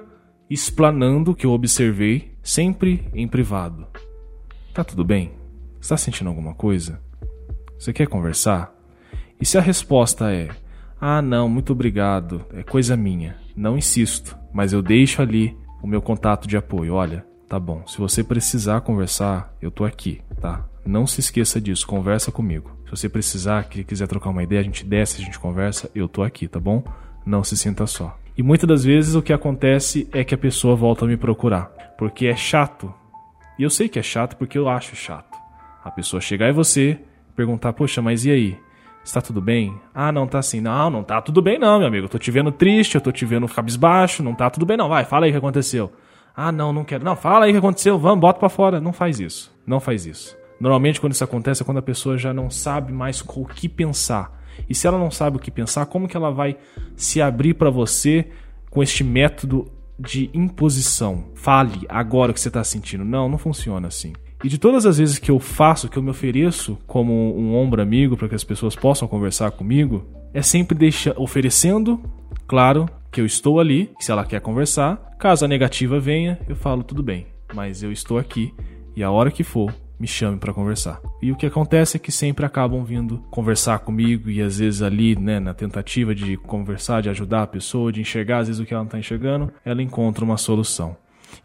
explanando 0.49 1.33
o 1.33 1.35
que 1.35 1.45
eu 1.45 1.51
observei, 1.51 2.37
sempre 2.41 3.09
em 3.13 3.27
privado. 3.27 3.85
Tá 4.73 4.85
tudo 4.85 5.05
bem? 5.05 5.33
Está 5.81 5.97
sentindo 5.97 6.29
alguma 6.29 6.55
coisa? 6.55 7.01
Você 7.77 7.93
quer 7.93 8.07
conversar? 8.07 8.73
E 9.41 9.45
se 9.45 9.59
a 9.59 9.61
resposta 9.61 10.33
é: 10.33 10.51
"Ah, 11.01 11.21
não, 11.21 11.49
muito 11.49 11.73
obrigado, 11.73 12.47
é 12.53 12.63
coisa 12.63 12.97
minha", 12.97 13.37
não 13.57 13.77
insisto, 13.77 14.39
mas 14.53 14.73
eu 14.73 14.81
deixo 14.81 15.21
ali 15.21 15.59
o 15.83 15.87
meu 15.89 16.01
contato 16.01 16.47
de 16.47 16.57
apoio. 16.57 16.95
Olha, 16.95 17.27
Tá 17.49 17.59
bom. 17.59 17.87
Se 17.87 17.99
você 17.99 18.25
precisar 18.25 18.81
conversar, 18.81 19.55
eu 19.61 19.71
tô 19.71 19.85
aqui, 19.85 20.21
tá? 20.41 20.65
Não 20.85 21.07
se 21.07 21.21
esqueça 21.21 21.61
disso, 21.61 21.87
conversa 21.87 22.33
comigo. 22.33 22.71
Se 22.85 22.91
você 22.91 23.09
precisar, 23.09 23.65
que 23.65 23.85
quiser 23.85 24.07
trocar 24.07 24.31
uma 24.31 24.43
ideia, 24.43 24.61
a 24.61 24.65
gente 24.65 24.85
desce, 24.85 25.21
a 25.21 25.25
gente 25.25 25.39
conversa, 25.39 25.91
eu 25.95 26.09
tô 26.09 26.23
aqui, 26.23 26.49
tá 26.49 26.61
bom? 26.61 26.83
Não 27.25 27.43
se 27.45 27.57
sinta 27.57 27.87
só. 27.87 28.17
E 28.37 28.43
muitas 28.43 28.69
das 28.69 28.85
vezes 28.85 29.15
o 29.15 29.23
que 29.23 29.33
acontece 29.33 30.09
é 30.13 30.25
que 30.25 30.35
a 30.35 30.39
pessoa 30.39 30.75
volta 30.75 31.05
a 31.05 31.09
me 31.09 31.17
procurar, 31.17 31.67
porque 31.97 32.27
é 32.27 32.37
chato. 32.37 32.93
E 33.59 33.63
eu 33.63 33.71
sei 33.71 33.89
que 33.89 33.99
é 33.99 34.03
chato 34.03 34.37
porque 34.37 34.59
eu 34.59 34.69
acho 34.69 34.97
chato. 34.97 35.39
A 35.85 35.91
pessoa 35.91 36.21
chegar 36.21 36.49
em 36.49 36.53
você, 36.53 36.99
perguntar: 37.37 37.73
"Poxa, 37.73 38.03
mas 38.03 38.25
e 38.25 38.31
aí? 38.31 38.59
Está 39.05 39.21
tudo 39.21 39.41
bem? 39.41 39.79
Ah, 39.95 40.11
não 40.11 40.27
tá 40.27 40.39
assim. 40.39 40.61
Não, 40.61 40.89
não 40.89 41.05
tá 41.05 41.21
tudo 41.21 41.43
bem 41.43 41.59
não, 41.59 41.79
meu 41.79 41.87
amigo. 41.87 42.07
Eu 42.07 42.09
tô 42.09 42.19
te 42.19 42.31
vendo 42.31 42.51
triste, 42.51 42.95
eu 42.95 43.01
tô 43.03 43.13
te 43.13 43.27
vendo 43.27 43.47
cabisbaixo, 43.47 44.23
não 44.23 44.35
tá 44.35 44.49
tudo 44.49 44.65
bem 44.65 44.79
não. 44.79 44.89
Vai, 44.89 45.05
fala 45.05 45.27
aí 45.27 45.31
o 45.31 45.35
que 45.35 45.39
aconteceu. 45.39 45.93
Ah, 46.37 46.51
não, 46.51 46.73
não 46.73 46.85
quero. 46.85 47.05
Não, 47.05 47.15
fala 47.15 47.45
aí 47.45 47.51
o 47.51 47.55
que 47.55 47.59
aconteceu, 47.59 47.99
vamos, 47.99 48.21
bota 48.21 48.39
para 48.39 48.49
fora. 48.49 48.81
Não 48.81 48.93
faz 48.93 49.21
isso. 49.21 49.53
Não 49.67 49.79
faz 49.79 50.05
isso. 50.05 50.37
Normalmente, 50.59 51.01
quando 51.01 51.13
isso 51.13 51.25
acontece, 51.25 51.63
é 51.63 51.65
quando 51.65 51.79
a 51.79 51.83
pessoa 51.83 52.17
já 52.17 52.33
não 52.33 52.51
sabe 52.51 52.93
mais 52.93 53.21
o 53.21 53.45
que 53.45 53.69
pensar. 53.69 54.43
E 54.69 54.75
se 54.75 54.87
ela 54.87 54.99
não 54.99 55.11
sabe 55.11 55.37
o 55.37 55.41
que 55.41 55.51
pensar, 55.51 55.87
como 55.87 56.09
que 56.09 56.17
ela 56.17 56.31
vai 56.31 56.57
se 56.97 57.21
abrir 57.21 57.55
para 57.55 57.71
você 57.71 58.29
com 58.71 58.83
este 58.83 59.05
método 59.05 59.71
de 59.99 60.31
imposição? 60.33 61.27
Fale 61.35 61.87
agora 61.89 62.31
o 62.31 62.35
que 62.35 62.41
você 62.41 62.49
está 62.49 62.65
sentindo. 62.65 63.05
Não, 63.05 63.29
não 63.29 63.39
funciona 63.39 63.89
assim. 63.89 64.13
E 64.43 64.49
de 64.49 64.59
todas 64.59 64.85
as 64.85 64.99
vezes 64.99 65.19
que 65.19 65.31
eu 65.31 65.39
faço, 65.39 65.89
que 65.89 65.97
eu 65.97 66.03
me 66.03 66.11
ofereço 66.11 66.79
como 66.87 67.13
um 67.37 67.55
ombro 67.57 67.81
amigo 67.81 68.17
para 68.17 68.29
que 68.29 68.35
as 68.35 68.45
pessoas 68.45 68.77
possam 68.77 69.09
conversar 69.09 69.51
comigo, 69.53 70.05
é 70.35 70.43
sempre 70.43 70.77
deixa, 70.77 71.15
oferecendo, 71.17 72.01
claro, 72.47 72.87
que 73.15 73.21
eu 73.21 73.27
estou 73.27 73.61
ali, 73.61 73.93
se 74.01 74.11
ela 74.11 74.25
quer 74.25 74.41
conversar. 74.41 74.97
Caso 75.21 75.45
a 75.45 75.49
negativa 75.49 76.01
venha, 76.01 76.37
eu 76.49 76.57
falo 76.57 76.83
tudo 76.83 77.01
bem, 77.01 77.29
mas 77.55 77.81
eu 77.81 77.93
estou 77.93 78.19
aqui 78.19 78.53
e 78.97 79.05
a 79.05 79.11
hora 79.11 79.31
que 79.31 79.45
for, 79.45 79.73
me 80.01 80.07
chame 80.09 80.37
para 80.37 80.53
conversar. 80.53 81.01
E 81.23 81.31
o 81.31 81.37
que 81.37 81.47
acontece 81.47 81.97
é 81.97 82.01
que 82.01 82.11
sempre 82.11 82.45
acabam 82.45 82.85
vindo 82.85 83.19
conversar 83.31 83.79
comigo 83.79 84.29
e 84.29 84.43
às 84.43 84.59
vezes 84.59 84.83
ali, 84.83 85.15
né, 85.15 85.39
na 85.39 85.55
tentativa 85.55 86.13
de 86.13 86.37
conversar, 86.37 87.03
de 87.03 87.09
ajudar 87.09 87.45
a 87.45 87.47
pessoa, 87.47 87.93
de 87.93 88.01
enxergar 88.01 88.39
às 88.39 88.49
vezes 88.49 88.61
o 88.61 88.67
que 88.67 88.75
ela 88.75 88.83
não 88.83 88.89
está 88.89 88.99
enxergando, 88.99 89.53
ela 89.65 89.81
encontra 89.81 90.25
uma 90.25 90.37
solução. 90.37 90.97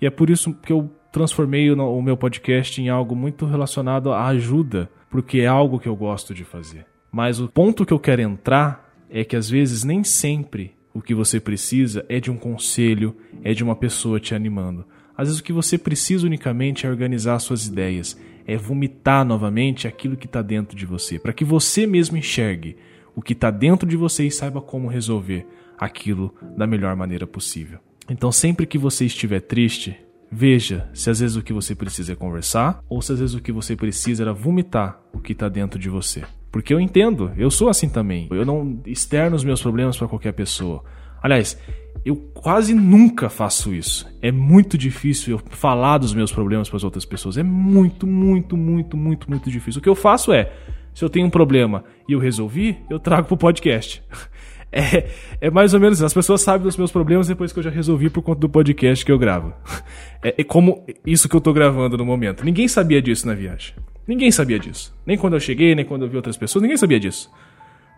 E 0.02 0.08
é 0.08 0.10
por 0.10 0.32
isso 0.32 0.52
que 0.56 0.74
eu 0.74 0.90
transformei 1.12 1.70
o 1.70 2.02
meu 2.02 2.18
podcast 2.18 2.82
em 2.82 2.90
algo 2.90 3.16
muito 3.16 3.46
relacionado 3.46 4.12
à 4.12 4.26
ajuda, 4.26 4.90
porque 5.08 5.42
é 5.42 5.48
algo 5.48 5.80
que 5.80 5.88
eu 5.88 5.96
gosto 5.96 6.34
de 6.34 6.44
fazer. 6.44 6.88
Mas 7.12 7.40
o 7.40 7.48
ponto 7.48 7.86
que 7.86 7.94
eu 7.94 8.00
quero 8.00 8.24
entrar 8.24 8.90
é 9.08 9.24
que 9.24 9.36
às 9.36 9.48
vezes 9.48 9.84
nem 9.84 10.04
sempre 10.04 10.79
o 10.94 11.02
que 11.02 11.14
você 11.14 11.40
precisa 11.40 12.06
é 12.10 12.20
de 12.20 12.32
um 12.32 12.38
conselho, 12.38 13.16
é 13.44 13.54
de 13.54 13.64
uma 13.64 13.76
pessoa 13.76 14.20
te 14.20 14.34
animando. 14.34 14.86
Às 15.16 15.28
vezes 15.28 15.42
o 15.42 15.44
que 15.44 15.54
você 15.54 15.78
precisa 15.78 16.26
unicamente 16.26 16.86
é 16.86 16.90
organizar 16.90 17.40
suas 17.40 17.68
ideias, 17.68 18.18
é 18.48 18.56
vomitar 18.56 19.26
novamente 19.26 19.88
aquilo 19.88 20.18
que 20.18 20.26
está 20.26 20.42
dentro 20.42 20.76
de 20.76 20.86
você, 20.86 21.20
para 21.20 21.34
que 21.34 21.44
você 21.44 21.86
mesmo 21.86 22.18
enxergue 22.18 22.78
o 23.16 23.22
que 23.22 23.34
está 23.34 23.52
dentro 23.52 23.88
de 23.88 23.98
você 23.98 24.26
e 24.26 24.32
saiba 24.32 24.62
como 24.62 24.88
resolver 24.88 25.46
aquilo 25.78 26.34
da 26.58 26.66
melhor 26.66 26.96
maneira 26.96 27.28
possível. 27.28 27.80
Então, 28.10 28.32
sempre 28.32 28.66
que 28.66 28.78
você 28.78 29.06
estiver 29.06 29.42
triste, 29.42 29.96
veja 30.32 30.90
se 30.94 31.10
às 31.10 31.20
vezes 31.20 31.36
o 31.36 31.44
que 31.44 31.54
você 31.54 31.76
precisa 31.76 32.14
é 32.14 32.16
conversar 32.16 32.84
ou 32.88 33.02
se 33.02 33.12
às 33.12 33.20
vezes 33.20 33.36
o 33.36 33.42
que 33.42 33.52
você 33.52 33.76
precisa 33.76 34.24
era 34.24 34.34
vomitar 34.34 35.02
o 35.14 35.20
que 35.20 35.34
está 35.34 35.50
dentro 35.50 35.80
de 35.80 35.90
você. 35.90 36.24
Porque 36.52 36.74
eu 36.74 36.80
entendo, 36.80 37.32
eu 37.38 37.52
sou 37.52 37.70
assim 37.70 37.88
também. 37.90 38.28
Eu 38.32 38.46
não 38.46 38.82
externo 38.86 39.36
os 39.36 39.44
meus 39.44 39.62
problemas 39.62 39.98
para 39.98 40.08
qualquer 40.08 40.34
pessoa. 40.34 40.84
Aliás, 41.22 41.58
Eu 42.06 42.16
quase 42.16 42.74
nunca 42.74 43.30
faço 43.30 43.74
isso. 43.74 44.08
É 44.22 44.32
muito 44.32 44.78
difícil 44.78 45.34
eu 45.38 45.42
falar 45.50 45.98
dos 45.98 46.14
meus 46.14 46.32
problemas 46.32 46.70
para 46.70 46.78
as 46.78 46.84
outras 46.84 47.04
pessoas. 47.06 47.38
É 47.38 47.44
muito, 47.44 48.08
muito, 48.08 48.56
muito, 48.56 48.96
muito, 48.96 49.30
muito 49.30 49.52
difícil. 49.52 49.80
O 49.80 49.84
que 49.84 49.90
eu 49.90 49.96
faço 49.96 50.32
é, 50.32 50.52
se 50.94 51.04
eu 51.04 51.10
tenho 51.10 51.28
um 51.28 51.30
problema 51.30 51.84
e 52.08 52.14
eu 52.14 52.20
resolvi, 52.20 52.78
eu 52.90 53.00
trago 53.00 53.28
pro 53.28 53.38
podcast. 53.38 54.02
É, 54.72 55.10
é 55.42 55.50
mais 55.50 55.74
ou 55.74 55.80
menos. 55.80 56.04
As 56.04 56.14
pessoas 56.14 56.42
sabem 56.42 56.62
dos 56.62 56.78
meus 56.78 56.92
problemas 56.92 57.28
depois 57.28 57.52
que 57.52 57.58
eu 57.58 57.64
já 57.64 57.72
resolvi 57.72 58.08
por 58.08 58.22
conta 58.22 58.42
do 58.42 58.48
podcast 58.48 59.04
que 59.04 59.12
eu 59.12 59.18
gravo. 59.18 59.52
É, 60.22 60.36
é 60.42 60.44
como 60.44 60.86
isso 61.04 61.28
que 61.28 61.36
eu 61.36 61.42
tô 61.42 61.52
gravando 61.52 61.98
no 61.98 62.06
momento. 62.06 62.46
Ninguém 62.46 62.68
sabia 62.68 63.02
disso 63.02 63.26
na 63.26 63.34
viagem. 63.34 63.74
Ninguém 64.10 64.32
sabia 64.32 64.58
disso. 64.58 64.92
Nem 65.06 65.20
quando 65.20 65.36
eu 65.36 65.40
cheguei, 65.40 65.76
nem 65.76 65.86
quando 65.86 66.02
eu 66.02 66.10
vi 66.10 66.16
outras 66.16 66.36
pessoas, 66.36 66.64
ninguém 66.64 66.78
sabia 66.78 67.00
disso. 67.00 67.30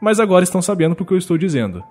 Mas 0.02 0.20
agora 0.20 0.44
estão 0.44 0.62
sabendo 0.62 0.94
porque 0.94 1.14
eu 1.14 1.18
estou 1.18 1.38
dizendo. 1.38 1.82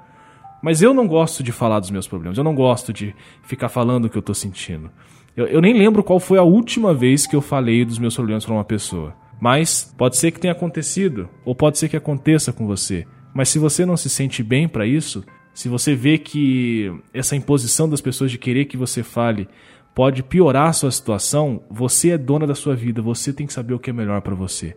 Mas 0.63 0.83
eu 0.83 0.93
não 0.93 1.09
gosto 1.09 1.43
de 1.43 1.53
falar 1.53 1.81
dos 1.81 1.91
meus 1.91 2.07
problemas. 2.07 2.37
Eu 2.37 2.45
não 2.45 2.55
gosto 2.55 2.93
de 2.93 3.15
ficar 3.43 3.71
falando 3.71 4.05
o 4.05 4.11
que 4.11 4.19
eu 4.19 4.21
tô 4.21 4.35
sentindo. 4.35 4.91
Eu, 5.35 5.47
eu 5.47 5.63
nem 5.63 5.73
lembro 5.73 6.05
qual 6.05 6.21
foi 6.21 6.37
a 6.37 6.43
última 6.43 6.93
vez 6.93 7.27
que 7.27 7.35
eu 7.35 7.41
falei 7.41 7.83
dos 7.83 7.99
meus 7.99 8.15
problemas 8.15 8.45
para 8.45 8.53
uma 8.53 8.63
pessoa. 8.63 9.15
Mas 9.41 9.95
pode 9.97 10.19
ser 10.19 10.33
que 10.33 10.39
tenha 10.39 10.53
acontecido, 10.53 11.27
ou 11.43 11.55
pode 11.55 11.79
ser 11.79 11.89
que 11.89 11.97
aconteça 11.97 12.53
com 12.53 12.67
você. 12.67 13.07
Mas 13.33 13.49
se 13.49 13.59
você 13.59 13.87
não 13.87 13.97
se 13.97 14.11
sente 14.11 14.43
bem 14.43 14.69
para 14.69 14.87
isso, 14.87 15.25
se 15.55 15.67
você 15.67 15.95
vê 15.95 16.19
que 16.19 16.93
essa 17.15 17.35
imposição 17.35 17.89
das 17.89 18.03
pessoas 18.03 18.31
de 18.31 18.37
querer 18.37 18.67
que 18.67 18.77
você 18.77 19.03
fale 19.03 19.49
pode 19.95 20.23
piorar 20.23 20.69
a 20.69 20.73
sua 20.73 20.91
situação, 20.91 21.63
você 21.71 22.11
é 22.11 22.19
dona 22.19 22.47
da 22.47 22.55
sua 22.55 22.75
vida, 22.75 23.03
você 23.03 23.33
tem 23.33 23.47
que 23.47 23.53
saber 23.53 23.75
o 23.75 23.79
que 23.79 23.91
é 23.91 23.93
melhor 23.93 24.21
para 24.21 24.35
você. 24.35 24.77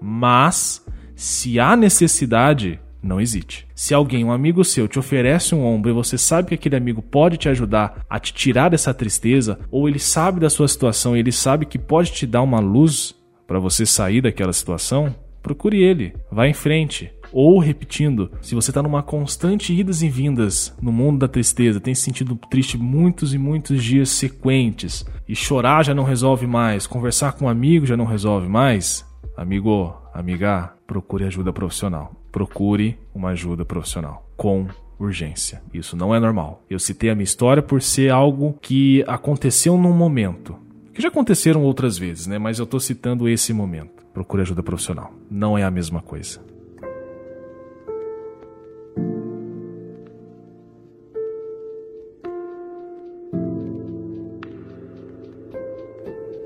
Mas 0.00 0.84
se 1.14 1.60
há 1.60 1.76
necessidade, 1.76 2.80
não 3.02 3.20
hesite. 3.20 3.66
Se 3.74 3.94
alguém, 3.94 4.24
um 4.24 4.32
amigo 4.32 4.64
seu, 4.64 4.88
te 4.88 4.98
oferece 4.98 5.54
um 5.54 5.64
ombro 5.64 5.90
e 5.90 5.94
você 5.94 6.16
sabe 6.16 6.48
que 6.48 6.54
aquele 6.54 6.76
amigo 6.76 7.02
pode 7.02 7.36
te 7.36 7.48
ajudar 7.48 8.04
a 8.08 8.18
te 8.18 8.32
tirar 8.32 8.70
dessa 8.70 8.94
tristeza, 8.94 9.58
ou 9.70 9.88
ele 9.88 9.98
sabe 9.98 10.40
da 10.40 10.50
sua 10.50 10.66
situação 10.66 11.16
e 11.16 11.20
ele 11.20 11.32
sabe 11.32 11.66
que 11.66 11.78
pode 11.78 12.12
te 12.12 12.26
dar 12.26 12.42
uma 12.42 12.60
luz 12.60 13.14
para 13.46 13.58
você 13.58 13.84
sair 13.84 14.22
daquela 14.22 14.52
situação, 14.52 15.14
procure 15.44 15.80
ele, 15.80 16.12
vá 16.32 16.48
em 16.48 16.52
frente. 16.52 17.12
Ou, 17.32 17.60
repetindo, 17.60 18.32
se 18.40 18.56
você 18.56 18.72
está 18.72 18.82
numa 18.82 19.02
constante 19.02 19.72
idas 19.72 20.02
e 20.02 20.08
vindas 20.08 20.76
no 20.82 20.90
mundo 20.90 21.20
da 21.20 21.28
tristeza, 21.28 21.80
tem 21.80 21.94
se 21.94 22.02
sentido 22.02 22.34
triste 22.50 22.76
muitos 22.76 23.32
e 23.32 23.38
muitos 23.38 23.84
dias 23.84 24.08
sequentes, 24.08 25.04
e 25.28 25.36
chorar 25.36 25.84
já 25.84 25.94
não 25.94 26.04
resolve 26.04 26.46
mais, 26.46 26.86
conversar 26.86 27.32
com 27.32 27.44
um 27.44 27.48
amigo 27.48 27.86
já 27.86 27.96
não 27.96 28.04
resolve 28.04 28.48
mais, 28.48 29.04
amigo, 29.36 29.94
amiga, 30.12 30.74
procure 30.86 31.24
ajuda 31.24 31.52
profissional 31.52 32.24
procure 32.34 32.98
uma 33.14 33.28
ajuda 33.28 33.64
profissional 33.64 34.28
com 34.36 34.66
urgência. 34.98 35.62
Isso 35.72 35.96
não 35.96 36.12
é 36.12 36.18
normal. 36.18 36.64
Eu 36.68 36.80
citei 36.80 37.08
a 37.08 37.14
minha 37.14 37.22
história 37.22 37.62
por 37.62 37.80
ser 37.80 38.10
algo 38.10 38.58
que 38.60 39.04
aconteceu 39.06 39.78
num 39.78 39.92
momento. 39.92 40.56
Que 40.92 41.00
já 41.00 41.08
aconteceram 41.08 41.62
outras 41.62 41.96
vezes, 41.96 42.26
né? 42.26 42.36
Mas 42.36 42.58
eu 42.58 42.64
estou 42.64 42.80
citando 42.80 43.28
esse 43.28 43.52
momento. 43.52 44.03
Procure 44.14 44.42
ajuda 44.42 44.62
profissional. 44.62 45.12
Não 45.30 45.58
é 45.58 45.64
a 45.64 45.70
mesma 45.70 46.00
coisa. 46.00 46.40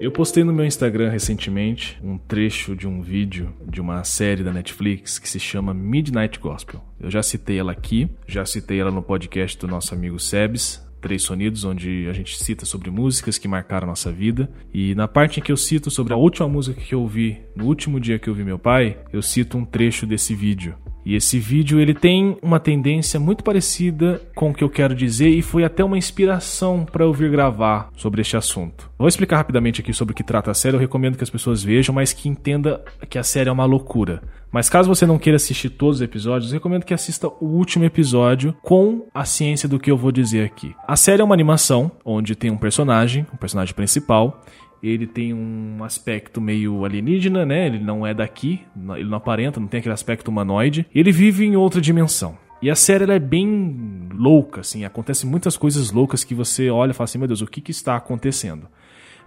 Eu 0.01 0.13
postei 0.13 0.45
no 0.45 0.53
meu 0.53 0.65
Instagram 0.65 1.11
recentemente 1.11 1.99
um 2.03 2.17
trecho 2.17 2.75
de 2.75 2.87
um 2.87 3.03
vídeo 3.03 3.53
de 3.67 3.81
uma 3.81 4.03
série 4.05 4.43
da 4.43 4.53
Netflix 4.53 5.19
que 5.19 5.29
se 5.29 5.39
chama 5.39 5.75
Midnight 5.75 6.39
Gospel. 6.39 6.81
Eu 6.99 7.11
já 7.11 7.23
citei 7.23 7.59
ela 7.59 7.73
aqui, 7.73 8.09
já 8.27 8.47
citei 8.47 8.81
ela 8.81 8.91
no 8.91 9.03
podcast 9.03 9.59
do 9.59 9.69
nosso 9.69 9.93
amigo 9.93 10.19
Sebes, 10.19 10.88
Três 11.09 11.23
Sonidos, 11.23 11.65
onde 11.65 12.07
a 12.07 12.13
gente 12.13 12.37
cita 12.37 12.67
sobre 12.67 12.91
músicas 12.91 13.39
que 13.39 13.49
marcaram 13.49 13.87
nossa 13.87 14.13
vida. 14.13 14.47
E 14.75 14.95
na 14.95 15.09
parte 15.09 15.41
em 15.41 15.43
que 15.43 15.51
eu 15.51 15.57
cito 15.57 15.91
sobre 15.91 16.13
a 16.13 16.19
última 16.19 16.47
música 16.47 16.79
que 16.79 16.95
eu 16.95 17.01
ouvi, 17.01 17.41
no 17.57 17.65
último 17.65 17.99
dia 17.99 18.19
que 18.19 18.29
eu 18.29 18.35
vi 18.35 18.45
meu 18.45 18.59
pai, 18.59 18.99
eu 19.11 19.23
cito 19.23 19.57
um 19.57 19.65
trecho 19.65 20.07
desse 20.07 20.35
vídeo. 20.35 20.77
E 21.09 21.15
esse 21.15 21.39
vídeo 21.39 21.81
ele 21.81 21.95
tem 21.95 22.37
uma 22.43 22.61
tendência 22.61 23.19
muito 23.19 23.43
parecida 23.43 24.21
com 24.35 24.51
o 24.51 24.55
que 24.55 24.63
eu 24.63 24.69
quero 24.69 24.95
dizer 24.95 25.31
e 25.31 25.41
foi 25.41 25.65
até 25.65 25.83
uma 25.83 25.97
inspiração 25.97 26.85
para 26.85 27.03
eu 27.03 27.15
vir 27.15 27.31
gravar 27.31 27.89
sobre 27.97 28.21
este 28.21 28.37
assunto. 28.37 28.91
Vou 28.99 29.09
explicar 29.09 29.39
rapidamente 29.39 29.81
aqui 29.81 29.95
sobre 29.95 30.13
o 30.13 30.15
que 30.15 30.23
trata 30.23 30.51
a 30.51 30.55
série, 30.55 30.77
eu 30.77 30.81
recomendo 30.81 31.17
que 31.17 31.25
as 31.25 31.31
pessoas 31.31 31.63
vejam, 31.63 31.95
mas 31.95 32.13
que 32.13 32.29
entenda 32.29 32.85
que 33.09 33.17
a 33.17 33.23
série 33.23 33.49
é 33.49 33.53
uma 33.53 33.65
loucura. 33.65 34.23
Mas 34.53 34.69
caso 34.69 34.87
você 34.87 35.07
não 35.07 35.19
queira 35.19 35.37
assistir 35.37 35.71
todos 35.71 35.97
os 35.97 36.03
episódios, 36.03 36.53
recomendo 36.53 36.85
que 36.85 36.93
assista 36.93 37.27
o 37.27 37.47
último 37.47 37.87
episódio 37.87 38.55
com 38.61 39.07
a 39.15 39.25
ciência 39.25 39.67
do 39.67 39.79
que 39.79 39.91
eu 39.91 39.97
vou 39.97 40.13
dizer 40.13 40.45
aqui. 40.45 40.75
A 40.87 40.95
série 40.95 41.23
é 41.23 41.25
uma 41.25 41.35
animação 41.35 41.91
onde 42.05 42.35
tem 42.35 42.51
um 42.51 42.59
personagem, 42.59 43.27
um 43.33 43.37
personagem 43.39 43.75
principal, 43.75 44.43
ele 44.83 45.07
tem 45.07 45.35
um 45.35 45.83
aspecto 45.83 46.41
meio 46.41 46.85
alienígena, 46.85 47.45
né? 47.45 47.67
Ele 47.67 47.79
não 47.79 48.07
é 48.07 48.15
daqui, 48.15 48.61
ele 48.97 49.09
não 49.09 49.19
aparenta, 49.19 49.61
não 49.61 49.67
tem 49.67 49.79
aquele 49.79 49.95
aspecto 49.95 50.29
humanoide. 50.29 50.87
Ele 50.95 51.13
vive 51.13 51.45
em 51.45 51.57
outra 51.57 51.81
dimensão. 51.81 52.37
E 52.61 52.69
a 52.71 52.75
série 52.75 53.11
é 53.11 53.19
bem 53.19 54.09
louca, 54.13 54.63
assim, 54.63 54.85
acontece 54.85 55.25
muitas 55.25 55.57
coisas 55.57 55.93
loucas 55.93 56.25
que 56.25 56.35
você 56.35 56.69
olha 56.69 56.91
e 56.91 56.95
fala 56.95 57.05
assim, 57.05 57.19
meu 57.19 57.29
Deus, 57.29 57.41
o 57.41 57.47
que, 57.47 57.61
que 57.61 57.71
está 57.71 57.95
acontecendo? 57.95 58.67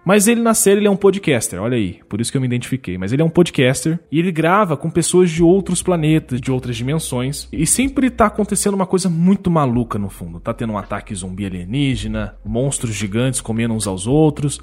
Mas 0.04 0.28
ele 0.28 0.42
na 0.42 0.54
série 0.54 0.80
ele 0.80 0.88
é 0.88 0.92
um 0.92 0.96
podcaster, 0.96 1.62
olha 1.62 1.78
aí, 1.78 2.00
por 2.10 2.20
isso 2.20 2.32
que 2.32 2.38
eu 2.38 2.42
me 2.42 2.48
identifiquei. 2.48 2.98
Mas 2.98 3.14
ele 3.14 3.22
é 3.22 3.26
um 3.26 3.30
podcaster 3.30 4.00
e 4.12 4.20
ele 4.20 4.32
grava 4.32 4.76
com 4.76 4.90
pessoas 4.90 5.30
de 5.30 5.44
outros 5.44 5.82
planetas, 5.84 6.42
de 6.42 6.52
outras 6.52 6.76
dimensões. 6.76 7.48
E 7.54 7.66
sempre 7.68 8.10
tá 8.10 8.26
acontecendo 8.26 8.74
uma 8.74 8.88
coisa 8.88 9.10
muito 9.10 9.52
maluca 9.52 10.00
no 10.00 10.10
fundo. 10.10 10.40
Tá 10.40 10.54
tendo 10.54 10.74
um 10.74 10.78
ataque 10.78 11.14
zumbi 11.14 11.46
alienígena, 11.46 12.36
monstros 12.44 12.96
gigantes 12.96 13.42
comendo 13.42 13.76
uns 13.76 13.86
aos 13.86 14.08
outros. 14.08 14.60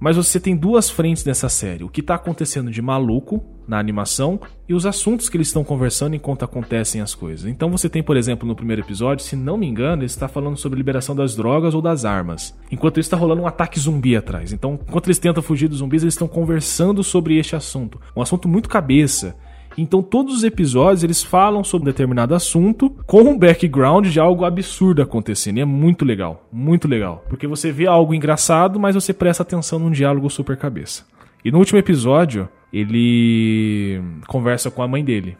Mas 0.00 0.16
você 0.16 0.40
tem 0.40 0.56
duas 0.56 0.88
frentes 0.88 1.24
nessa 1.24 1.50
série: 1.50 1.84
o 1.84 1.88
que 1.88 2.00
está 2.00 2.14
acontecendo 2.14 2.70
de 2.70 2.80
maluco 2.80 3.44
na 3.68 3.78
animação 3.78 4.40
e 4.68 4.74
os 4.74 4.84
assuntos 4.86 5.28
que 5.28 5.36
eles 5.36 5.46
estão 5.46 5.62
conversando 5.62 6.16
enquanto 6.16 6.44
acontecem 6.44 7.00
as 7.00 7.14
coisas. 7.14 7.46
Então 7.46 7.70
você 7.70 7.88
tem, 7.88 8.02
por 8.02 8.16
exemplo, 8.16 8.48
no 8.48 8.56
primeiro 8.56 8.82
episódio, 8.82 9.24
se 9.24 9.36
não 9.36 9.56
me 9.56 9.66
engano, 9.66 10.02
ele 10.02 10.06
está 10.06 10.26
falando 10.26 10.56
sobre 10.56 10.78
liberação 10.78 11.14
das 11.14 11.36
drogas 11.36 11.74
ou 11.74 11.82
das 11.82 12.04
armas. 12.04 12.58
Enquanto 12.72 12.98
isso 12.98 13.06
está 13.06 13.16
rolando 13.16 13.42
um 13.42 13.46
ataque 13.46 13.78
zumbi 13.78 14.16
atrás. 14.16 14.52
Então, 14.52 14.80
enquanto 14.88 15.06
eles 15.06 15.18
tentam 15.18 15.42
fugir 15.42 15.68
dos 15.68 15.78
zumbis, 15.78 16.02
eles 16.02 16.14
estão 16.14 16.26
conversando 16.26 17.04
sobre 17.04 17.36
este 17.36 17.54
assunto. 17.54 18.00
Um 18.16 18.22
assunto 18.22 18.48
muito 18.48 18.68
cabeça 18.68 19.36
então 19.82 20.02
todos 20.02 20.34
os 20.34 20.44
episódios 20.44 21.02
eles 21.04 21.22
falam 21.22 21.62
sobre 21.62 21.88
um 21.88 21.92
determinado 21.92 22.34
assunto 22.34 22.90
com 23.06 23.22
um 23.22 23.38
background 23.38 24.06
de 24.06 24.20
algo 24.20 24.44
absurdo 24.44 25.02
acontecendo. 25.02 25.58
E 25.58 25.60
é 25.60 25.64
muito 25.64 26.04
legal, 26.04 26.46
muito 26.52 26.88
legal. 26.88 27.24
Porque 27.28 27.46
você 27.46 27.70
vê 27.70 27.86
algo 27.86 28.14
engraçado, 28.14 28.78
mas 28.78 28.94
você 28.94 29.12
presta 29.12 29.42
atenção 29.42 29.78
num 29.78 29.90
diálogo 29.90 30.28
super 30.28 30.56
cabeça. 30.56 31.04
E 31.44 31.50
no 31.50 31.58
último 31.58 31.78
episódio, 31.78 32.48
ele 32.72 34.02
conversa 34.26 34.70
com 34.70 34.82
a 34.82 34.88
mãe 34.88 35.04
dele. 35.04 35.36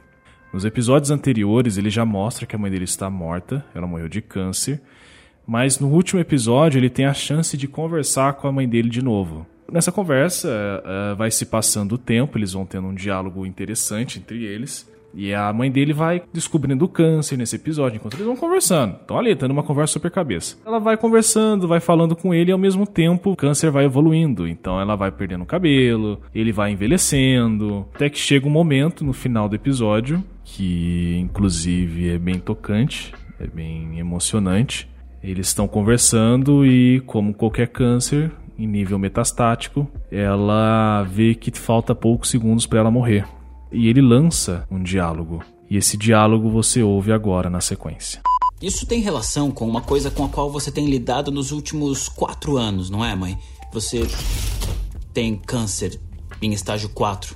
Nos 0.52 0.64
episódios 0.64 1.10
anteriores, 1.10 1.76
ele 1.76 1.90
já 1.90 2.04
mostra 2.04 2.46
que 2.46 2.56
a 2.56 2.58
mãe 2.58 2.70
dele 2.70 2.84
está 2.84 3.08
morta, 3.08 3.64
ela 3.74 3.86
morreu 3.86 4.08
de 4.08 4.20
câncer. 4.20 4.80
Mas 5.46 5.78
no 5.78 5.88
último 5.88 6.20
episódio, 6.20 6.78
ele 6.78 6.90
tem 6.90 7.06
a 7.06 7.14
chance 7.14 7.56
de 7.56 7.68
conversar 7.68 8.34
com 8.34 8.48
a 8.48 8.52
mãe 8.52 8.68
dele 8.68 8.88
de 8.88 9.02
novo. 9.02 9.46
Nessa 9.70 9.92
conversa, 9.92 10.48
uh, 10.48 11.16
vai 11.16 11.30
se 11.30 11.46
passando 11.46 11.92
o 11.92 11.98
tempo, 11.98 12.36
eles 12.36 12.52
vão 12.52 12.66
tendo 12.66 12.88
um 12.88 12.94
diálogo 12.94 13.46
interessante 13.46 14.18
entre 14.18 14.44
eles. 14.44 14.90
E 15.12 15.34
a 15.34 15.52
mãe 15.52 15.70
dele 15.70 15.92
vai 15.92 16.22
descobrindo 16.32 16.84
o 16.84 16.88
câncer 16.88 17.36
nesse 17.36 17.56
episódio, 17.56 17.96
enquanto 17.96 18.14
eles 18.14 18.26
vão 18.26 18.36
conversando. 18.36 18.96
Então, 19.04 19.18
ali, 19.18 19.34
tendo 19.34 19.50
uma 19.50 19.62
conversa 19.62 19.94
super 19.94 20.10
cabeça. 20.10 20.56
Ela 20.64 20.78
vai 20.78 20.96
conversando, 20.96 21.66
vai 21.66 21.80
falando 21.80 22.14
com 22.14 22.32
ele 22.32 22.50
e 22.50 22.52
ao 22.52 22.58
mesmo 22.58 22.86
tempo 22.86 23.32
o 23.32 23.36
câncer 23.36 23.70
vai 23.70 23.84
evoluindo. 23.84 24.46
Então, 24.46 24.80
ela 24.80 24.96
vai 24.96 25.10
perdendo 25.10 25.42
o 25.42 25.46
cabelo, 25.46 26.20
ele 26.34 26.52
vai 26.52 26.72
envelhecendo. 26.72 27.86
Até 27.94 28.08
que 28.08 28.18
chega 28.18 28.46
um 28.46 28.50
momento 28.50 29.04
no 29.04 29.12
final 29.12 29.48
do 29.48 29.56
episódio, 29.56 30.22
que 30.44 31.16
inclusive 31.18 32.10
é 32.10 32.18
bem 32.18 32.38
tocante, 32.38 33.12
é 33.38 33.46
bem 33.46 33.98
emocionante. 33.98 34.88
Eles 35.22 35.48
estão 35.48 35.68
conversando 35.68 36.64
e, 36.64 37.00
como 37.00 37.34
qualquer 37.34 37.68
câncer, 37.68 38.32
em 38.62 38.66
nível 38.66 38.98
metastático, 38.98 39.88
ela 40.10 41.02
vê 41.04 41.34
que 41.34 41.50
falta 41.58 41.94
poucos 41.94 42.30
segundos 42.30 42.66
para 42.66 42.80
ela 42.80 42.90
morrer. 42.90 43.26
E 43.72 43.88
ele 43.88 44.00
lança 44.00 44.66
um 44.70 44.82
diálogo. 44.82 45.42
E 45.70 45.76
esse 45.76 45.96
diálogo 45.96 46.50
você 46.50 46.82
ouve 46.82 47.12
agora 47.12 47.48
na 47.48 47.60
sequência. 47.60 48.20
Isso 48.60 48.84
tem 48.86 49.00
relação 49.00 49.50
com 49.50 49.66
uma 49.66 49.80
coisa 49.80 50.10
com 50.10 50.24
a 50.24 50.28
qual 50.28 50.50
você 50.50 50.70
tem 50.70 50.86
lidado 50.86 51.30
nos 51.30 51.50
últimos 51.50 52.08
quatro 52.08 52.58
anos, 52.58 52.90
não 52.90 53.04
é, 53.04 53.14
mãe? 53.14 53.38
Você 53.72 54.06
tem 55.14 55.36
câncer 55.36 55.98
em 56.42 56.52
estágio 56.52 56.90
4 56.90 57.34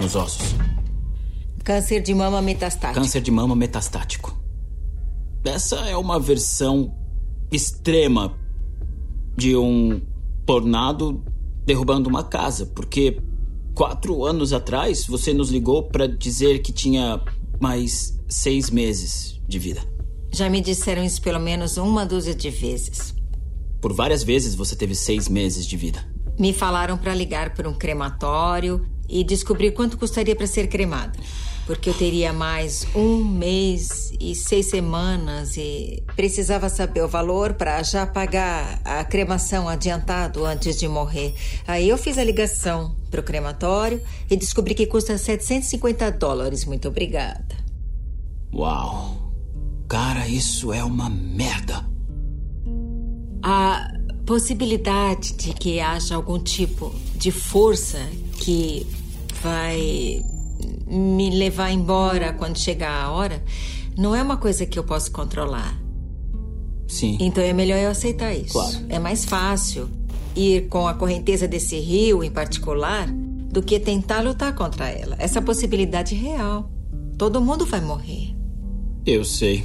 nos 0.00 0.14
ossos. 0.14 0.54
Câncer 1.64 2.00
de 2.00 2.14
mama 2.14 2.40
metastático. 2.40 3.00
Câncer 3.00 3.20
de 3.20 3.30
mama 3.30 3.56
metastático. 3.56 4.38
Essa 5.44 5.76
é 5.88 5.96
uma 5.96 6.20
versão 6.20 6.94
extrema 7.50 8.38
de 9.36 9.56
um 9.56 10.00
tornado 10.50 11.22
derrubando 11.64 12.08
uma 12.08 12.24
casa, 12.24 12.66
porque 12.66 13.22
quatro 13.72 14.24
anos 14.24 14.52
atrás 14.52 15.06
você 15.06 15.32
nos 15.32 15.48
ligou 15.48 15.84
para 15.84 16.08
dizer 16.08 16.58
que 16.60 16.72
tinha 16.72 17.22
mais 17.60 18.18
seis 18.28 18.68
meses 18.68 19.40
de 19.46 19.60
vida. 19.60 19.80
Já 20.32 20.50
me 20.50 20.60
disseram 20.60 21.04
isso 21.04 21.22
pelo 21.22 21.38
menos 21.38 21.76
uma 21.76 22.04
dúzia 22.04 22.34
de 22.34 22.50
vezes. 22.50 23.14
Por 23.80 23.92
várias 23.92 24.24
vezes 24.24 24.56
você 24.56 24.74
teve 24.74 24.96
seis 24.96 25.28
meses 25.28 25.64
de 25.64 25.76
vida. 25.76 26.04
Me 26.36 26.52
falaram 26.52 26.98
para 26.98 27.14
ligar 27.14 27.54
para 27.54 27.68
um 27.68 27.74
crematório 27.74 28.84
e 29.08 29.22
descobrir 29.22 29.70
quanto 29.70 29.96
custaria 29.96 30.34
para 30.34 30.48
ser 30.48 30.66
cremada. 30.66 31.16
Porque 31.70 31.88
eu 31.88 31.94
teria 31.94 32.32
mais 32.32 32.84
um 32.96 33.22
mês 33.22 34.12
e 34.18 34.34
seis 34.34 34.70
semanas 34.70 35.56
e 35.56 36.02
precisava 36.16 36.68
saber 36.68 37.00
o 37.00 37.06
valor 37.06 37.54
para 37.54 37.80
já 37.84 38.04
pagar 38.04 38.80
a 38.84 39.04
cremação 39.04 39.68
adiantado 39.68 40.44
antes 40.44 40.76
de 40.76 40.88
morrer. 40.88 41.32
Aí 41.68 41.88
eu 41.88 41.96
fiz 41.96 42.18
a 42.18 42.24
ligação 42.24 42.96
para 43.08 43.20
o 43.20 43.22
crematório 43.22 44.02
e 44.28 44.36
descobri 44.36 44.74
que 44.74 44.84
custa 44.84 45.16
750 45.16 46.10
dólares. 46.10 46.64
Muito 46.64 46.88
obrigada. 46.88 47.56
Uau! 48.52 49.32
Cara, 49.88 50.26
isso 50.26 50.72
é 50.72 50.82
uma 50.82 51.08
merda. 51.08 51.88
A 53.44 53.92
possibilidade 54.26 55.34
de 55.34 55.52
que 55.52 55.78
haja 55.78 56.16
algum 56.16 56.40
tipo 56.40 56.92
de 57.14 57.30
força 57.30 58.00
que 58.40 58.84
vai 59.40 60.24
me 60.90 61.30
levar 61.30 61.70
embora 61.70 62.32
quando 62.32 62.58
chegar 62.58 63.04
a 63.04 63.10
hora 63.10 63.42
não 63.96 64.14
é 64.14 64.22
uma 64.22 64.36
coisa 64.36 64.66
que 64.66 64.78
eu 64.78 64.84
posso 64.84 65.10
controlar. 65.12 65.78
Sim. 66.88 67.16
Então 67.20 67.42
é 67.42 67.52
melhor 67.52 67.78
eu 67.78 67.90
aceitar 67.90 68.34
isso. 68.34 68.52
Claro. 68.52 68.86
É 68.88 68.98
mais 68.98 69.24
fácil 69.24 69.88
ir 70.34 70.68
com 70.68 70.88
a 70.88 70.94
correnteza 70.94 71.46
desse 71.46 71.78
rio 71.78 72.24
em 72.24 72.30
particular 72.30 73.08
do 73.08 73.62
que 73.62 73.78
tentar 73.78 74.20
lutar 74.20 74.54
contra 74.54 74.88
ela. 74.88 75.16
Essa 75.18 75.40
possibilidade 75.40 76.14
é 76.14 76.18
real. 76.18 76.70
Todo 77.16 77.40
mundo 77.40 77.66
vai 77.66 77.80
morrer. 77.80 78.34
Eu 79.04 79.24
sei. 79.24 79.64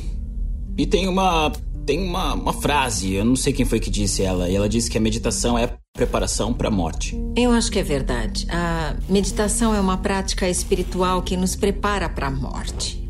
E 0.77 0.85
tem 0.85 1.07
uma. 1.07 1.51
Tem 1.85 2.01
uma, 2.01 2.33
uma 2.33 2.51
frase, 2.51 3.13
eu 3.13 3.23
não 3.23 3.35
sei 3.35 3.53
quem 3.53 3.63
foi 3.63 3.79
que 3.79 3.91
disse 3.91 4.23
ela, 4.23 4.49
e 4.49 4.55
ela 4.55 4.67
disse 4.67 4.89
que 4.89 4.97
a 4.97 5.01
meditação 5.01 5.55
é 5.55 5.77
preparação 5.95 6.53
para 6.53 6.67
a 6.67 6.71
morte. 6.71 7.17
Eu 7.35 7.51
acho 7.51 7.71
que 7.71 7.79
é 7.79 7.83
verdade. 7.83 8.45
A 8.49 8.95
meditação 9.09 9.73
é 9.73 9.79
uma 9.79 9.97
prática 9.97 10.47
espiritual 10.47 11.23
que 11.23 11.37
nos 11.37 11.55
prepara 11.55 12.09
para 12.09 12.27
a 12.27 12.31
morte. 12.31 13.01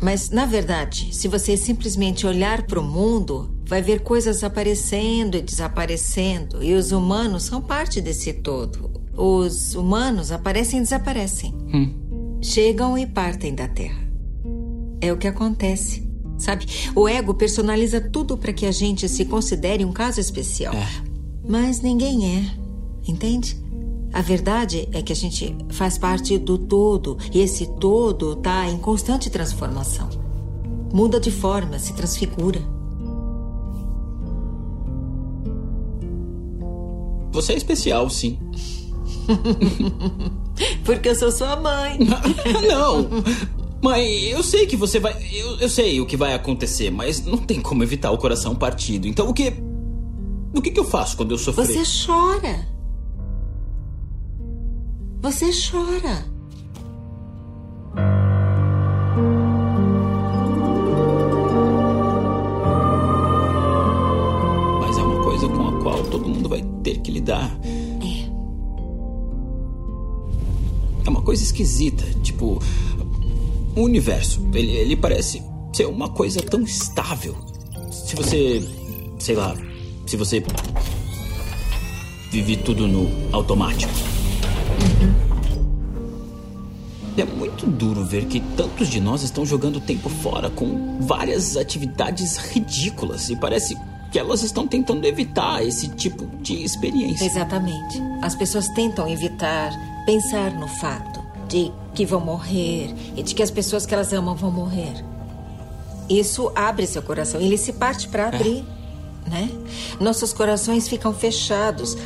Mas, 0.00 0.30
na 0.30 0.46
verdade, 0.46 1.12
se 1.12 1.26
você 1.26 1.56
simplesmente 1.56 2.24
olhar 2.24 2.62
para 2.62 2.78
o 2.78 2.82
mundo, 2.82 3.52
vai 3.66 3.82
ver 3.82 4.00
coisas 4.00 4.44
aparecendo 4.44 5.36
e 5.36 5.42
desaparecendo, 5.42 6.62
e 6.62 6.74
os 6.74 6.92
humanos 6.92 7.42
são 7.42 7.60
parte 7.60 8.00
desse 8.00 8.32
todo. 8.32 8.88
Os 9.16 9.74
humanos 9.74 10.30
aparecem 10.30 10.78
e 10.78 10.82
desaparecem. 10.82 11.52
Hum. 11.74 12.38
Chegam 12.40 12.96
e 12.96 13.04
partem 13.04 13.52
da 13.52 13.66
Terra. 13.66 13.98
É 15.00 15.12
o 15.12 15.16
que 15.16 15.26
acontece. 15.26 16.08
Sabe? 16.38 16.66
O 16.94 17.08
ego 17.08 17.34
personaliza 17.34 18.00
tudo 18.00 18.38
para 18.38 18.52
que 18.52 18.64
a 18.64 18.70
gente 18.70 19.08
se 19.08 19.24
considere 19.24 19.84
um 19.84 19.92
caso 19.92 20.20
especial. 20.20 20.72
É. 20.72 21.07
Mas 21.48 21.80
ninguém 21.80 22.36
é. 22.36 23.10
Entende? 23.10 23.56
A 24.12 24.20
verdade 24.20 24.88
é 24.92 25.02
que 25.02 25.12
a 25.12 25.16
gente 25.16 25.56
faz 25.70 25.96
parte 25.96 26.38
do 26.38 26.58
todo 26.58 27.16
e 27.32 27.40
esse 27.40 27.66
todo 27.78 28.34
está 28.34 28.68
em 28.68 28.78
constante 28.78 29.30
transformação. 29.30 30.08
Muda 30.92 31.18
de 31.18 31.30
forma, 31.30 31.78
se 31.78 31.92
transfigura. 31.94 32.60
Você 37.32 37.52
é 37.52 37.56
especial, 37.56 38.08
sim. 38.10 38.38
Porque 40.84 41.10
eu 41.10 41.14
sou 41.14 41.30
sua 41.30 41.56
mãe. 41.56 41.98
não! 42.68 43.08
Mãe, 43.80 44.24
eu 44.24 44.42
sei 44.42 44.66
que 44.66 44.76
você 44.76 44.98
vai. 44.98 45.14
Eu, 45.32 45.58
eu 45.60 45.68
sei 45.68 46.00
o 46.00 46.06
que 46.06 46.16
vai 46.16 46.34
acontecer, 46.34 46.90
mas 46.90 47.24
não 47.24 47.38
tem 47.38 47.60
como 47.60 47.84
evitar 47.84 48.10
o 48.10 48.18
coração 48.18 48.54
partido. 48.54 49.06
Então 49.06 49.28
o 49.28 49.34
que. 49.34 49.52
O 50.54 50.62
que, 50.62 50.70
que 50.70 50.80
eu 50.80 50.84
faço 50.84 51.16
quando 51.16 51.32
eu 51.32 51.38
sofrer? 51.38 51.66
Você 51.66 52.06
chora. 52.06 52.66
Você 55.20 55.50
chora. 55.50 56.24
Mas 64.80 64.96
é 64.96 65.02
uma 65.02 65.22
coisa 65.22 65.48
com 65.48 65.68
a 65.68 65.82
qual 65.82 66.04
todo 66.04 66.28
mundo 66.28 66.48
vai 66.48 66.64
ter 66.82 66.98
que 67.00 67.10
lidar. 67.10 67.58
É. 68.02 68.28
É 71.06 71.10
uma 71.10 71.22
coisa 71.22 71.42
esquisita. 71.42 72.04
Tipo. 72.22 72.58
O 73.76 73.82
universo, 73.82 74.44
ele, 74.54 74.72
ele 74.72 74.96
parece 74.96 75.42
ser 75.72 75.86
uma 75.86 76.08
coisa 76.08 76.40
tão 76.42 76.62
estável. 76.62 77.36
Se 77.90 78.16
você. 78.16 78.66
Sei 79.18 79.36
lá. 79.36 79.54
Se 80.08 80.16
você. 80.16 80.42
Vive 82.30 82.56
tudo 82.56 82.88
no 82.88 83.10
automático. 83.30 83.92
É 87.14 87.24
muito 87.24 87.66
duro 87.66 88.06
ver 88.06 88.24
que 88.24 88.40
tantos 88.56 88.88
de 88.88 89.00
nós 89.00 89.22
estão 89.22 89.44
jogando 89.44 89.80
tempo 89.80 90.08
fora 90.08 90.48
com 90.48 90.98
várias 91.00 91.58
atividades 91.58 92.38
ridículas 92.38 93.28
e 93.28 93.36
parece 93.36 93.76
que 94.10 94.18
elas 94.18 94.42
estão 94.42 94.66
tentando 94.66 95.04
evitar 95.04 95.62
esse 95.62 95.88
tipo 95.88 96.26
de 96.40 96.62
experiência. 96.64 97.26
Exatamente. 97.26 98.00
As 98.22 98.34
pessoas 98.34 98.66
tentam 98.68 99.06
evitar 99.06 99.72
pensar 100.06 100.52
no 100.52 100.68
fato 100.68 101.22
de 101.48 101.70
que 101.92 102.06
vão 102.06 102.20
morrer 102.20 102.94
e 103.14 103.22
de 103.22 103.34
que 103.34 103.42
as 103.42 103.50
pessoas 103.50 103.84
que 103.84 103.92
elas 103.92 104.10
amam 104.14 104.34
vão 104.34 104.50
morrer. 104.50 105.04
Isso 106.08 106.50
abre 106.54 106.86
seu 106.86 107.02
coração, 107.02 107.38
ele 107.38 107.58
se 107.58 107.74
parte 107.74 108.08
para 108.08 108.28
abrir, 108.28 108.64
né? 109.28 109.50
Nossos 110.00 110.32
corações 110.32 110.88
ficam 110.88 111.12
fechados 111.12 111.96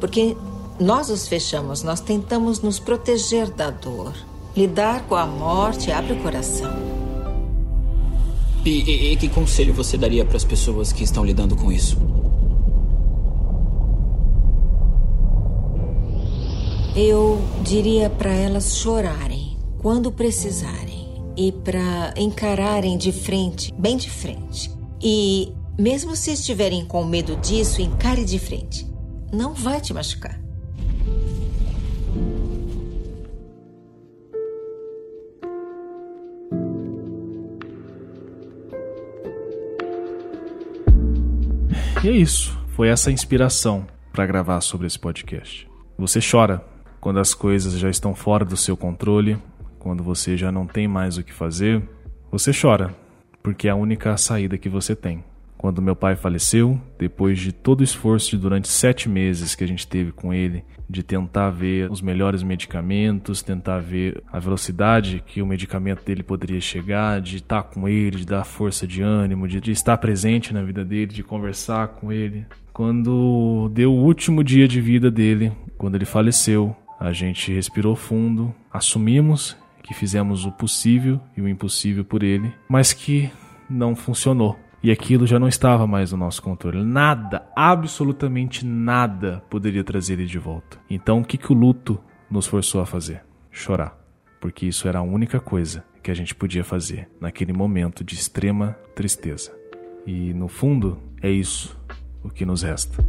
porque 0.00 0.36
nós 0.80 1.10
os 1.10 1.26
fechamos, 1.26 1.82
nós 1.82 2.00
tentamos 2.00 2.60
nos 2.60 2.78
proteger 2.78 3.50
da 3.50 3.70
dor. 3.70 4.12
Lidar 4.56 5.02
com 5.08 5.14
a 5.14 5.26
morte 5.26 5.90
abre 5.92 6.12
o 6.14 6.22
coração. 6.22 6.72
E, 8.64 8.70
e- 8.82 9.12
e 9.12 9.16
que 9.16 9.28
conselho 9.28 9.72
você 9.72 9.96
daria 9.96 10.24
para 10.24 10.36
as 10.36 10.44
pessoas 10.44 10.92
que 10.92 11.02
estão 11.04 11.24
lidando 11.24 11.54
com 11.56 11.70
isso? 11.70 11.96
Eu 16.96 17.40
diria 17.62 18.10
para 18.10 18.32
elas 18.32 18.76
chorarem 18.76 19.56
quando 19.78 20.10
precisarem 20.10 21.06
e 21.36 21.52
para 21.52 22.12
encararem 22.16 22.98
de 22.98 23.12
frente, 23.12 23.72
bem 23.78 23.96
de 23.96 24.10
frente. 24.10 24.70
E 25.00 25.52
mesmo 25.78 26.16
se 26.16 26.32
estiverem 26.32 26.84
com 26.84 27.04
medo 27.04 27.36
disso, 27.36 27.80
encare 27.80 28.24
de 28.24 28.38
frente. 28.38 28.84
Não 29.32 29.54
vai 29.54 29.80
te 29.80 29.94
machucar. 29.94 30.40
E 42.02 42.08
é 42.08 42.12
isso. 42.12 42.58
Foi 42.70 42.88
essa 42.88 43.10
a 43.10 43.12
inspiração 43.12 43.86
para 44.12 44.26
gravar 44.26 44.60
sobre 44.60 44.86
esse 44.86 44.98
podcast. 44.98 45.68
Você 45.96 46.20
chora 46.20 46.64
quando 47.00 47.20
as 47.20 47.34
coisas 47.34 47.74
já 47.74 47.88
estão 47.88 48.14
fora 48.14 48.44
do 48.44 48.56
seu 48.56 48.76
controle, 48.76 49.38
quando 49.78 50.02
você 50.02 50.36
já 50.36 50.50
não 50.50 50.66
tem 50.66 50.88
mais 50.88 51.18
o 51.18 51.22
que 51.22 51.32
fazer. 51.32 51.82
Você 52.30 52.50
chora, 52.52 52.94
porque 53.42 53.68
é 53.68 53.70
a 53.70 53.76
única 53.76 54.16
saída 54.16 54.58
que 54.58 54.68
você 54.68 54.94
tem. 54.96 55.24
Quando 55.58 55.82
meu 55.82 55.96
pai 55.96 56.14
faleceu, 56.14 56.80
depois 56.96 57.40
de 57.40 57.50
todo 57.50 57.80
o 57.80 57.84
esforço 57.84 58.30
de 58.30 58.38
durante 58.38 58.68
sete 58.68 59.08
meses 59.08 59.56
que 59.56 59.64
a 59.64 59.66
gente 59.66 59.88
teve 59.88 60.12
com 60.12 60.32
ele, 60.32 60.64
de 60.88 61.02
tentar 61.02 61.50
ver 61.50 61.90
os 61.90 62.00
melhores 62.00 62.44
medicamentos, 62.44 63.42
tentar 63.42 63.80
ver 63.80 64.22
a 64.32 64.38
velocidade 64.38 65.22
que 65.26 65.42
o 65.42 65.46
medicamento 65.46 66.04
dele 66.04 66.22
poderia 66.22 66.60
chegar, 66.60 67.20
de 67.20 67.36
estar 67.38 67.64
com 67.64 67.88
ele, 67.88 68.18
de 68.18 68.26
dar 68.26 68.44
força 68.44 68.86
de 68.86 69.02
ânimo, 69.02 69.48
de, 69.48 69.60
de 69.60 69.72
estar 69.72 69.98
presente 69.98 70.54
na 70.54 70.62
vida 70.62 70.84
dele, 70.84 71.12
de 71.12 71.24
conversar 71.24 71.88
com 71.88 72.12
ele. 72.12 72.46
Quando 72.72 73.68
deu 73.74 73.92
o 73.92 74.04
último 74.04 74.44
dia 74.44 74.68
de 74.68 74.80
vida 74.80 75.10
dele, 75.10 75.52
quando 75.76 75.96
ele 75.96 76.04
faleceu, 76.04 76.74
a 77.00 77.12
gente 77.12 77.52
respirou 77.52 77.96
fundo, 77.96 78.54
assumimos 78.72 79.56
que 79.82 79.92
fizemos 79.92 80.46
o 80.46 80.52
possível 80.52 81.20
e 81.36 81.40
o 81.40 81.48
impossível 81.48 82.04
por 82.04 82.22
ele, 82.22 82.52
mas 82.68 82.92
que 82.92 83.30
não 83.68 83.96
funcionou. 83.96 84.56
E 84.82 84.90
aquilo 84.90 85.26
já 85.26 85.38
não 85.38 85.48
estava 85.48 85.86
mais 85.86 86.12
no 86.12 86.18
nosso 86.18 86.42
controle. 86.42 86.84
Nada, 86.84 87.46
absolutamente 87.56 88.64
nada 88.64 89.42
poderia 89.50 89.82
trazer 89.82 90.14
ele 90.14 90.26
de 90.26 90.38
volta. 90.38 90.78
Então 90.88 91.20
o 91.20 91.24
que, 91.24 91.36
que 91.36 91.52
o 91.52 91.56
luto 91.56 92.00
nos 92.30 92.46
forçou 92.46 92.80
a 92.80 92.86
fazer? 92.86 93.24
Chorar. 93.50 93.98
Porque 94.40 94.66
isso 94.66 94.86
era 94.86 95.00
a 95.00 95.02
única 95.02 95.40
coisa 95.40 95.84
que 96.02 96.10
a 96.10 96.14
gente 96.14 96.34
podia 96.34 96.62
fazer 96.62 97.08
naquele 97.20 97.52
momento 97.52 98.04
de 98.04 98.14
extrema 98.14 98.76
tristeza. 98.94 99.52
E 100.06 100.32
no 100.32 100.48
fundo, 100.48 100.98
é 101.20 101.30
isso 101.30 101.78
o 102.22 102.30
que 102.30 102.46
nos 102.46 102.62
resta. 102.62 103.04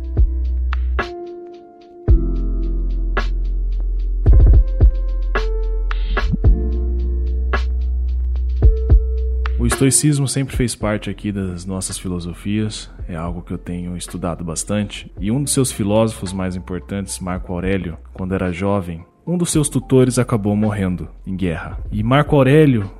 Estoicismo 9.70 10.28
sempre 10.28 10.58
fez 10.58 10.76
parte 10.76 11.10
aqui 11.10 11.32
das 11.32 11.64
nossas 11.66 11.98
filosofias, 11.98 12.90
é 13.08 13.16
algo 13.16 13.42
que 13.42 13.54
eu 13.54 13.58
tenho 13.58 13.96
estudado 13.96 14.44
bastante. 14.44 15.12
E 15.20 15.32
um 15.32 15.44
dos 15.44 15.54
seus 15.54 15.72
filósofos 15.72 16.34
mais 16.34 16.56
importantes, 16.56 17.20
Marco 17.20 17.54
Aurélio, 17.54 17.98
quando 18.14 18.34
era 18.34 18.52
jovem, 18.52 19.06
um 19.26 19.38
dos 19.38 19.52
seus 19.52 19.70
tutores 19.70 20.18
acabou 20.18 20.56
morrendo 20.56 21.08
em 21.26 21.36
guerra. 21.36 21.80
E 21.92 22.04
Marco 22.04 22.36
Aurélio, 22.36 22.92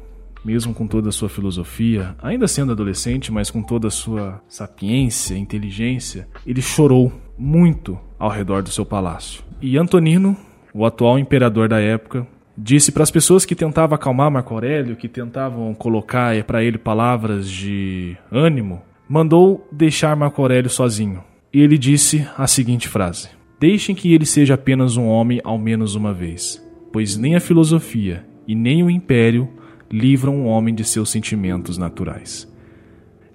mesmo 0.46 0.74
com 0.74 0.88
toda 0.88 1.10
a 1.10 1.12
sua 1.12 1.28
filosofia, 1.28 2.16
ainda 2.22 2.48
sendo 2.48 2.72
adolescente, 2.72 3.32
mas 3.32 3.50
com 3.50 3.64
toda 3.64 3.88
a 3.88 3.92
sua 3.92 4.40
sapiência, 4.48 5.36
inteligência, 5.36 6.28
ele 6.46 6.62
chorou 6.62 7.12
muito 7.38 8.00
ao 8.18 8.30
redor 8.30 8.62
do 8.62 8.70
seu 8.70 8.86
palácio. 8.86 9.44
E 9.60 9.76
Antonino, 9.76 10.38
o 10.74 10.86
atual 10.86 11.18
imperador 11.18 11.68
da 11.68 11.80
época, 11.80 12.28
disse 12.62 12.92
para 12.92 13.04
as 13.04 13.12
pessoas 13.12 13.46
que 13.46 13.56
tentavam 13.56 13.96
acalmar 13.96 14.30
Marco 14.30 14.54
Aurélio, 14.54 14.96
que 14.96 15.08
tentavam 15.08 15.74
colocar 15.74 16.44
para 16.44 16.64
ele 16.64 16.78
palavras 16.78 17.50
de 17.50 18.18
ânimo, 18.32 18.82
mandou 19.08 19.68
deixar 19.72 20.16
Marco 20.16 20.42
Aurélio 20.42 20.70
sozinho. 20.70 21.24
E 21.54 21.62
ele 21.62 21.78
disse 21.78 22.28
a 22.38 22.46
seguinte 22.46 22.88
frase: 22.88 23.30
Deixem 23.60 23.96
que 23.96 24.14
ele 24.14 24.26
seja 24.26 24.54
apenas 24.56 24.98
um 24.98 25.08
homem 25.08 25.40
ao 25.44 25.58
menos 25.58 25.96
uma 25.96 26.14
vez, 26.14 26.64
pois 26.92 27.18
nem 27.18 27.36
a 27.36 27.40
filosofia 27.40 28.26
e 28.48 28.54
nem 28.54 28.84
o 28.84 28.90
império 28.90 29.50
livram 29.92 30.36
um 30.36 30.46
homem 30.46 30.76
de 30.76 30.84
seus 30.84 31.10
sentimentos 31.10 31.78
naturais. 31.78 32.48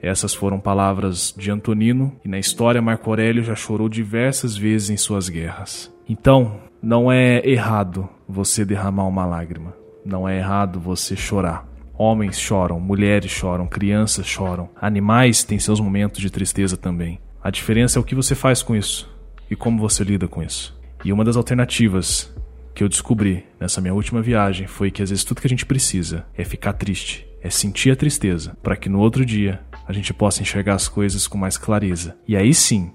Essas 0.01 0.35
foram 0.35 0.61
palavras 0.61 1.35
de 1.37 1.51
Antonino, 1.51 2.15
e 2.23 2.29
na 2.29 2.39
história 2.39 2.83
Marco 2.83 3.09
Aurélio 3.09 3.43
já 3.43 3.55
chorou 3.55 3.89
diversas 3.89 4.55
vezes 4.55 4.91
em 4.91 4.97
suas 4.99 5.31
guerras. 5.31 5.91
Então, 6.07 6.61
não 6.85 7.11
é 7.11 7.41
errado 7.49 8.07
você 8.29 8.63
derramar 8.63 9.07
uma 9.07 9.25
lágrima. 9.25 9.75
Não 10.05 10.29
é 10.29 10.37
errado 10.37 10.79
você 10.79 11.17
chorar. 11.17 11.67
Homens 11.97 12.39
choram, 12.39 12.79
mulheres 12.79 13.31
choram, 13.31 13.67
crianças 13.67 14.27
choram, 14.27 14.69
animais 14.79 15.45
têm 15.45 15.59
seus 15.59 15.81
momentos 15.81 16.21
de 16.21 16.29
tristeza 16.29 16.77
também. 16.77 17.19
A 17.43 17.51
diferença 17.51 17.99
é 17.99 18.01
o 18.01 18.05
que 18.05 18.15
você 18.15 18.35
faz 18.35 18.63
com 18.63 18.77
isso 18.77 19.11
e 19.51 19.57
como 19.57 19.81
você 19.81 20.05
lida 20.05 20.29
com 20.29 20.43
isso. 20.43 20.79
E 21.03 21.11
uma 21.11 21.25
das 21.25 21.39
alternativas 21.39 22.31
que 22.75 22.85
eu 22.85 22.89
descobri 22.89 23.47
nessa 23.59 23.81
minha 23.81 23.95
última 23.95 24.21
viagem 24.21 24.67
foi 24.67 24.91
que 24.91 25.03
às 25.03 25.09
vezes 25.09 25.25
tudo 25.25 25.41
que 25.41 25.47
a 25.47 25.51
gente 25.51 25.65
precisa 25.65 26.27
é 26.37 26.45
ficar 26.45 26.75
triste, 26.75 27.27
é 27.41 27.49
sentir 27.49 27.93
a 27.93 27.97
tristeza, 27.97 28.59
para 28.63 28.77
que 28.77 28.91
no 28.91 29.01
outro 29.01 29.25
dia 29.25 29.61
a 29.87 29.93
gente 29.93 30.13
possa 30.13 30.43
enxergar 30.43 30.75
as 30.75 30.89
coisas 30.89 31.27
com 31.27 31.39
mais 31.39 31.57
clareza. 31.57 32.17
E 32.29 32.37
aí 32.37 32.53
sim, 32.53 32.93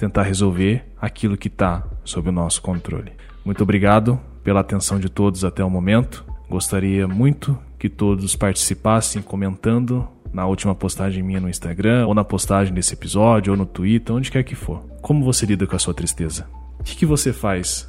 tentar 0.00 0.22
resolver 0.22 0.82
aquilo 0.98 1.36
que 1.36 1.48
está 1.48 1.86
sob 2.04 2.30
o 2.30 2.32
nosso 2.32 2.62
controle. 2.62 3.12
Muito 3.44 3.62
obrigado 3.62 4.18
pela 4.42 4.60
atenção 4.60 4.98
de 4.98 5.10
todos 5.10 5.44
até 5.44 5.62
o 5.62 5.68
momento. 5.68 6.24
Gostaria 6.48 7.06
muito 7.06 7.56
que 7.78 7.90
todos 7.90 8.34
participassem 8.34 9.20
comentando 9.20 10.08
na 10.32 10.46
última 10.46 10.74
postagem 10.74 11.22
minha 11.22 11.40
no 11.40 11.50
Instagram, 11.50 12.06
ou 12.06 12.14
na 12.14 12.24
postagem 12.24 12.72
desse 12.72 12.94
episódio, 12.94 13.52
ou 13.52 13.58
no 13.58 13.66
Twitter, 13.66 14.14
onde 14.14 14.30
quer 14.30 14.42
que 14.42 14.54
for. 14.54 14.78
Como 15.02 15.22
você 15.22 15.44
lida 15.44 15.66
com 15.66 15.76
a 15.76 15.78
sua 15.78 15.92
tristeza? 15.92 16.48
O 16.78 16.82
que, 16.82 17.04
você 17.04 17.30
faz 17.30 17.86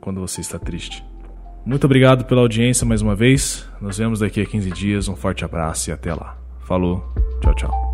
quando 0.00 0.20
você 0.20 0.42
está 0.42 0.58
triste? 0.58 1.02
Muito 1.64 1.84
obrigado 1.84 2.26
pela 2.26 2.42
audiência 2.42 2.86
mais 2.86 3.00
uma 3.00 3.14
vez. 3.14 3.66
Nos 3.80 3.96
vemos 3.96 4.18
daqui 4.18 4.42
a 4.42 4.46
15 4.46 4.70
dias. 4.70 5.08
Um 5.08 5.16
forte 5.16 5.46
abraço 5.46 5.88
e 5.88 5.92
até 5.92 6.12
lá. 6.12 6.36
Falou, 6.66 7.02
tchau, 7.40 7.54
tchau. 7.54 7.93